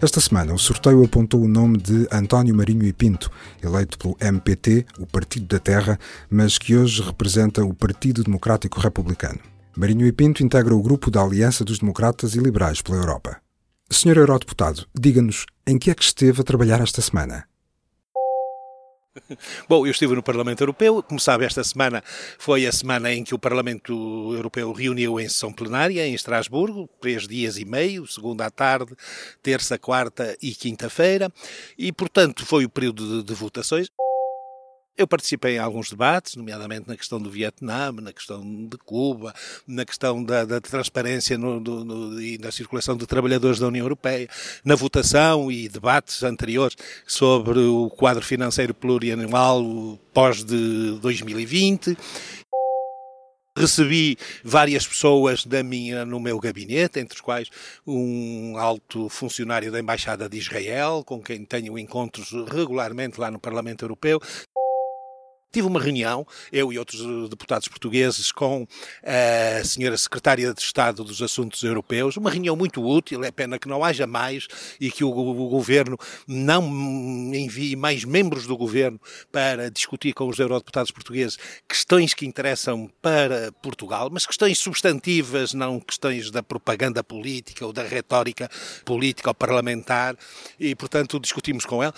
Esta 0.01 0.21
semana, 0.21 0.53
o 0.53 0.59
sorteio 0.59 1.03
apontou 1.03 1.41
o 1.41 1.47
nome 1.47 1.77
de 1.77 2.07
António 2.11 2.55
Marinho 2.55 2.85
e 2.85 2.93
Pinto, 2.93 3.31
eleito 3.63 3.97
pelo 3.97 4.17
MPT, 4.19 4.85
o 4.99 5.05
Partido 5.05 5.47
da 5.47 5.59
Terra, 5.59 5.99
mas 6.29 6.57
que 6.57 6.75
hoje 6.75 7.01
representa 7.01 7.63
o 7.63 7.73
Partido 7.73 8.23
Democrático 8.23 8.79
Republicano. 8.79 9.39
Marinho 9.75 10.05
e 10.05 10.11
Pinto 10.11 10.43
integra 10.43 10.75
o 10.75 10.81
grupo 10.81 11.11
da 11.11 11.21
Aliança 11.21 11.65
dos 11.65 11.79
Democratas 11.79 12.35
e 12.35 12.39
Liberais 12.39 12.81
pela 12.81 12.97
Europa. 12.97 13.37
Senhor 13.89 14.17
Eurodeputado, 14.17 14.85
diga-nos 14.97 15.45
em 15.67 15.77
que 15.77 15.91
é 15.91 15.95
que 15.95 16.03
esteve 16.03 16.41
a 16.41 16.43
trabalhar 16.43 16.81
esta 16.81 17.01
semana? 17.01 17.45
Bom, 19.67 19.85
eu 19.85 19.91
estive 19.91 20.15
no 20.15 20.23
Parlamento 20.23 20.61
Europeu. 20.61 21.01
Como 21.03 21.19
sabe, 21.19 21.45
esta 21.45 21.63
semana 21.63 22.03
foi 22.37 22.65
a 22.65 22.71
semana 22.71 23.11
em 23.13 23.23
que 23.23 23.33
o 23.33 23.39
Parlamento 23.39 24.33
Europeu 24.33 24.71
reuniu 24.71 25.19
em 25.19 25.27
sessão 25.27 25.51
plenária, 25.51 26.05
em 26.05 26.13
Estrasburgo, 26.13 26.89
três 26.99 27.27
dias 27.27 27.57
e 27.57 27.65
meio, 27.65 28.05
segunda 28.07 28.45
à 28.45 28.51
tarde, 28.51 28.93
terça, 29.41 29.77
quarta 29.77 30.35
e 30.41 30.53
quinta-feira, 30.53 31.31
e, 31.77 31.91
portanto, 31.91 32.45
foi 32.45 32.65
o 32.65 32.69
período 32.69 33.23
de, 33.23 33.27
de 33.27 33.33
votações. 33.33 33.89
Eu 34.97 35.05
participei 35.05 35.57
em 35.57 35.59
alguns 35.59 35.89
debates, 35.89 36.37
nomeadamente 36.37 36.87
na 36.87 36.95
questão 36.95 37.19
do 37.19 37.29
Vietnã, 37.29 37.91
na 37.91 38.13
questão 38.13 38.41
de 38.41 38.77
Cuba, 38.77 39.33
na 39.67 39.83
questão 39.83 40.23
da, 40.23 40.45
da 40.45 40.61
transparência 40.61 41.37
no, 41.37 41.59
do, 41.59 41.83
no, 41.83 42.21
e 42.21 42.37
da 42.37 42.49
circulação 42.49 42.95
de 42.95 43.05
trabalhadores 43.05 43.59
da 43.59 43.67
União 43.67 43.83
Europeia, 43.83 44.29
na 44.63 44.73
votação 44.73 45.51
e 45.51 45.67
debates 45.67 46.23
anteriores 46.23 46.77
sobre 47.05 47.59
o 47.59 47.89
quadro 47.89 48.23
financeiro 48.23 48.73
plurianual 48.73 49.99
pós 50.13 50.45
de 50.45 50.97
2020 51.01 51.97
Recebi 53.57 54.17
várias 54.43 54.85
pessoas 54.85 55.45
da 55.45 55.63
minha, 55.63 56.03
no 56.03 56.19
meu 56.19 56.37
gabinete, 56.41 56.99
entre 56.99 57.15
os 57.15 57.21
quais 57.21 57.49
um 57.87 58.57
alto 58.57 59.07
funcionário 59.07 59.71
da 59.71 59.79
Embaixada 59.79 60.27
de 60.27 60.37
Israel, 60.37 61.03
com 61.05 61.21
quem 61.23 61.45
tenho 61.45 61.79
encontros 61.79 62.33
regularmente 62.51 63.17
lá 63.17 63.31
no 63.31 63.39
Parlamento 63.39 63.85
Europeu. 63.85 64.19
Tive 65.55 65.67
uma 65.67 65.81
reunião, 65.81 66.27
eu 66.51 66.73
e 66.73 66.77
outros 66.77 66.99
eh, 66.99 67.29
deputados 67.29 67.69
portugueses, 67.69 68.29
com 68.29 68.67
a 69.01 69.63
senhora 69.63 69.97
Secretária 69.97 70.53
de 70.53 70.59
Estado 70.59 71.01
dos 71.01 71.21
Assuntos 71.21 71.63
Europeus, 71.63 72.17
uma 72.17 72.29
reunião 72.29 72.57
muito 72.57 72.85
útil, 72.85 73.23
é 73.23 73.31
pena 73.31 73.57
que 73.57 73.65
não 73.65 73.81
haja 73.81 74.05
mais 74.05 74.49
e 74.81 74.91
que 74.91 75.01
o, 75.01 75.13
Governo 75.47 75.97
não 76.27 76.61
envie 77.33 77.73
mais 77.77 78.03
membros 78.03 78.45
do 78.45 78.57
Governo 78.57 78.99
para 79.31 79.71
discutir 79.71 80.11
com 80.11 80.27
os 80.27 80.37
eurodeputados 80.37 80.91
portugueses 80.91 81.37
questões 81.69 82.13
que 82.13 82.25
interessam 82.25 82.91
para 83.01 83.49
Portugal, 83.61 84.09
mas 84.11 84.25
questões 84.25 84.59
substantivas, 84.59 85.53
não 85.53 85.79
questões 85.79 86.31
da 86.31 86.43
propaganda 86.43 87.01
política 87.01 87.65
ou 87.65 87.71
da 87.71 87.83
retórica 87.83 88.51
política 88.83 89.29
ou 89.29 89.33
parlamentar, 89.33 90.17
e 90.59 90.75
portanto 90.75 91.17
discutimos 91.17 91.65
com 91.65 91.81
ela. 91.81 91.93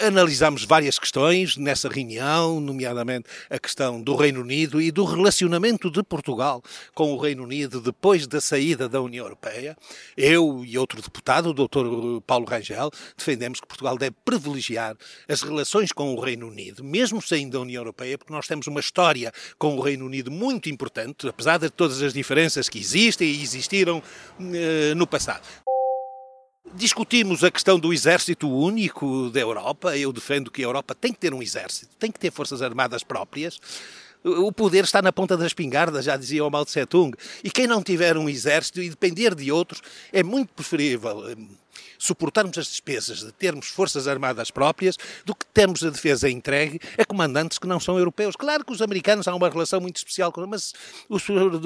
Analisámos 0.00 0.64
várias 0.64 0.96
questões 0.96 1.56
nessa 1.56 1.88
reunião, 1.88 2.60
nomeadamente 2.60 3.28
a 3.50 3.58
questão 3.58 4.00
do 4.00 4.14
Reino 4.14 4.42
Unido 4.42 4.80
e 4.80 4.92
do 4.92 5.04
relacionamento 5.04 5.90
de 5.90 6.04
Portugal 6.04 6.62
com 6.94 7.12
o 7.12 7.18
Reino 7.18 7.42
Unido 7.42 7.80
depois 7.80 8.24
da 8.24 8.40
saída 8.40 8.88
da 8.88 9.00
União 9.00 9.24
Europeia. 9.24 9.76
Eu 10.16 10.64
e 10.64 10.78
outro 10.78 11.02
deputado, 11.02 11.50
o 11.50 11.52
Dr. 11.52 12.22
Paulo 12.24 12.46
Rangel, 12.46 12.92
defendemos 13.16 13.60
que 13.60 13.66
Portugal 13.66 13.98
deve 13.98 14.14
privilegiar 14.24 14.96
as 15.28 15.42
relações 15.42 15.90
com 15.90 16.14
o 16.14 16.20
Reino 16.20 16.46
Unido, 16.46 16.84
mesmo 16.84 17.20
saindo 17.20 17.52
da 17.52 17.60
União 17.60 17.80
Europeia, 17.80 18.16
porque 18.16 18.32
nós 18.32 18.46
temos 18.46 18.68
uma 18.68 18.80
história 18.80 19.32
com 19.58 19.76
o 19.76 19.80
Reino 19.80 20.06
Unido 20.06 20.30
muito 20.30 20.70
importante, 20.70 21.28
apesar 21.28 21.58
de 21.58 21.70
todas 21.70 22.02
as 22.02 22.12
diferenças 22.12 22.68
que 22.68 22.78
existem 22.78 23.28
e 23.28 23.42
existiram 23.42 24.00
eh, 24.40 24.94
no 24.94 25.08
passado. 25.08 25.42
Discutimos 26.74 27.42
a 27.42 27.50
questão 27.50 27.78
do 27.78 27.92
exército 27.92 28.48
único 28.48 29.30
da 29.30 29.40
Europa. 29.40 29.96
Eu 29.96 30.12
defendo 30.12 30.50
que 30.50 30.62
a 30.62 30.66
Europa 30.66 30.94
tem 30.94 31.12
que 31.12 31.18
ter 31.18 31.32
um 31.32 31.42
exército, 31.42 31.94
tem 31.98 32.10
que 32.10 32.18
ter 32.18 32.30
forças 32.30 32.62
armadas 32.62 33.02
próprias. 33.02 33.60
O 34.24 34.52
poder 34.52 34.84
está 34.84 35.00
na 35.00 35.12
ponta 35.12 35.36
da 35.36 35.46
espingarda, 35.46 36.02
já 36.02 36.16
dizia 36.16 36.44
o 36.44 36.50
Mao 36.50 36.64
Tse 36.64 36.84
Tung. 36.86 37.16
E 37.42 37.50
quem 37.50 37.66
não 37.66 37.82
tiver 37.82 38.16
um 38.16 38.28
exército 38.28 38.82
e 38.82 38.90
depender 38.90 39.34
de 39.34 39.50
outros, 39.52 39.80
é 40.12 40.22
muito 40.22 40.52
preferível 40.54 41.18
hum, 41.18 41.48
suportarmos 41.98 42.56
as 42.58 42.66
despesas 42.66 43.20
de 43.20 43.32
termos 43.32 43.68
forças 43.68 44.06
armadas 44.06 44.50
próprias 44.50 44.96
do 45.24 45.34
que 45.34 45.46
termos 45.46 45.84
a 45.84 45.90
defesa 45.90 46.30
entregue 46.30 46.80
a 46.96 47.04
comandantes 47.04 47.58
que 47.58 47.66
não 47.66 47.80
são 47.80 47.98
europeus. 47.98 48.36
Claro 48.36 48.64
que 48.64 48.72
os 48.72 48.82
americanos 48.82 49.26
hão 49.26 49.36
uma 49.36 49.48
relação 49.48 49.80
muito 49.80 49.96
especial 49.96 50.32
com 50.32 50.46
mas 50.46 50.72
o 51.08 51.18
senhor 51.18 51.60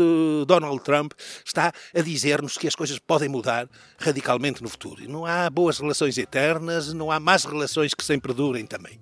Donald 0.47 0.83
Trump 0.83 1.13
está 1.45 1.73
a 1.95 2.01
dizer-nos 2.01 2.57
que 2.57 2.67
as 2.67 2.75
coisas 2.75 2.99
podem 2.99 3.29
mudar 3.29 3.69
radicalmente 3.99 4.63
no 4.63 4.69
futuro. 4.69 5.09
Não 5.09 5.25
há 5.25 5.49
boas 5.51 5.79
relações 5.79 6.19
eternas, 6.19 6.93
não 6.93 7.11
há 7.11 7.21
más 7.21 7.45
relações 7.45 7.95
que 7.95 8.05
sempre 8.05 8.33
durem 8.33 8.67
também. 8.67 8.99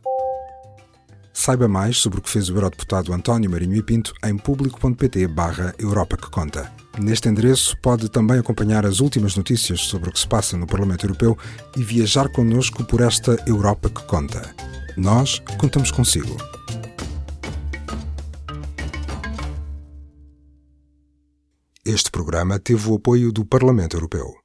Saiba 1.40 1.66
mais 1.66 1.96
sobre 1.96 2.18
o 2.18 2.22
que 2.22 2.28
fez 2.28 2.50
o 2.50 2.52
Eurodeputado 2.52 3.14
António 3.14 3.50
Marinho 3.50 3.74
e 3.74 3.82
Pinto 3.82 4.12
em 4.22 4.36
público.pt 4.36 5.26
barra 5.26 5.74
Europa 5.78 6.14
que 6.14 6.28
Conta. 6.28 6.70
Neste 6.98 7.30
endereço 7.30 7.78
pode 7.80 8.10
também 8.10 8.38
acompanhar 8.38 8.84
as 8.84 9.00
últimas 9.00 9.34
notícias 9.36 9.80
sobre 9.80 10.10
o 10.10 10.12
que 10.12 10.18
se 10.18 10.28
passa 10.28 10.54
no 10.58 10.66
Parlamento 10.66 11.06
Europeu 11.06 11.38
e 11.74 11.82
viajar 11.82 12.30
connosco 12.30 12.84
por 12.84 13.00
esta 13.00 13.42
Europa 13.46 13.88
que 13.88 14.02
Conta. 14.02 14.54
Nós 14.98 15.40
contamos 15.58 15.90
consigo. 15.90 16.36
Este 21.82 22.10
programa 22.10 22.58
teve 22.58 22.86
o 22.86 22.96
apoio 22.96 23.32
do 23.32 23.46
Parlamento 23.46 23.96
Europeu. 23.96 24.40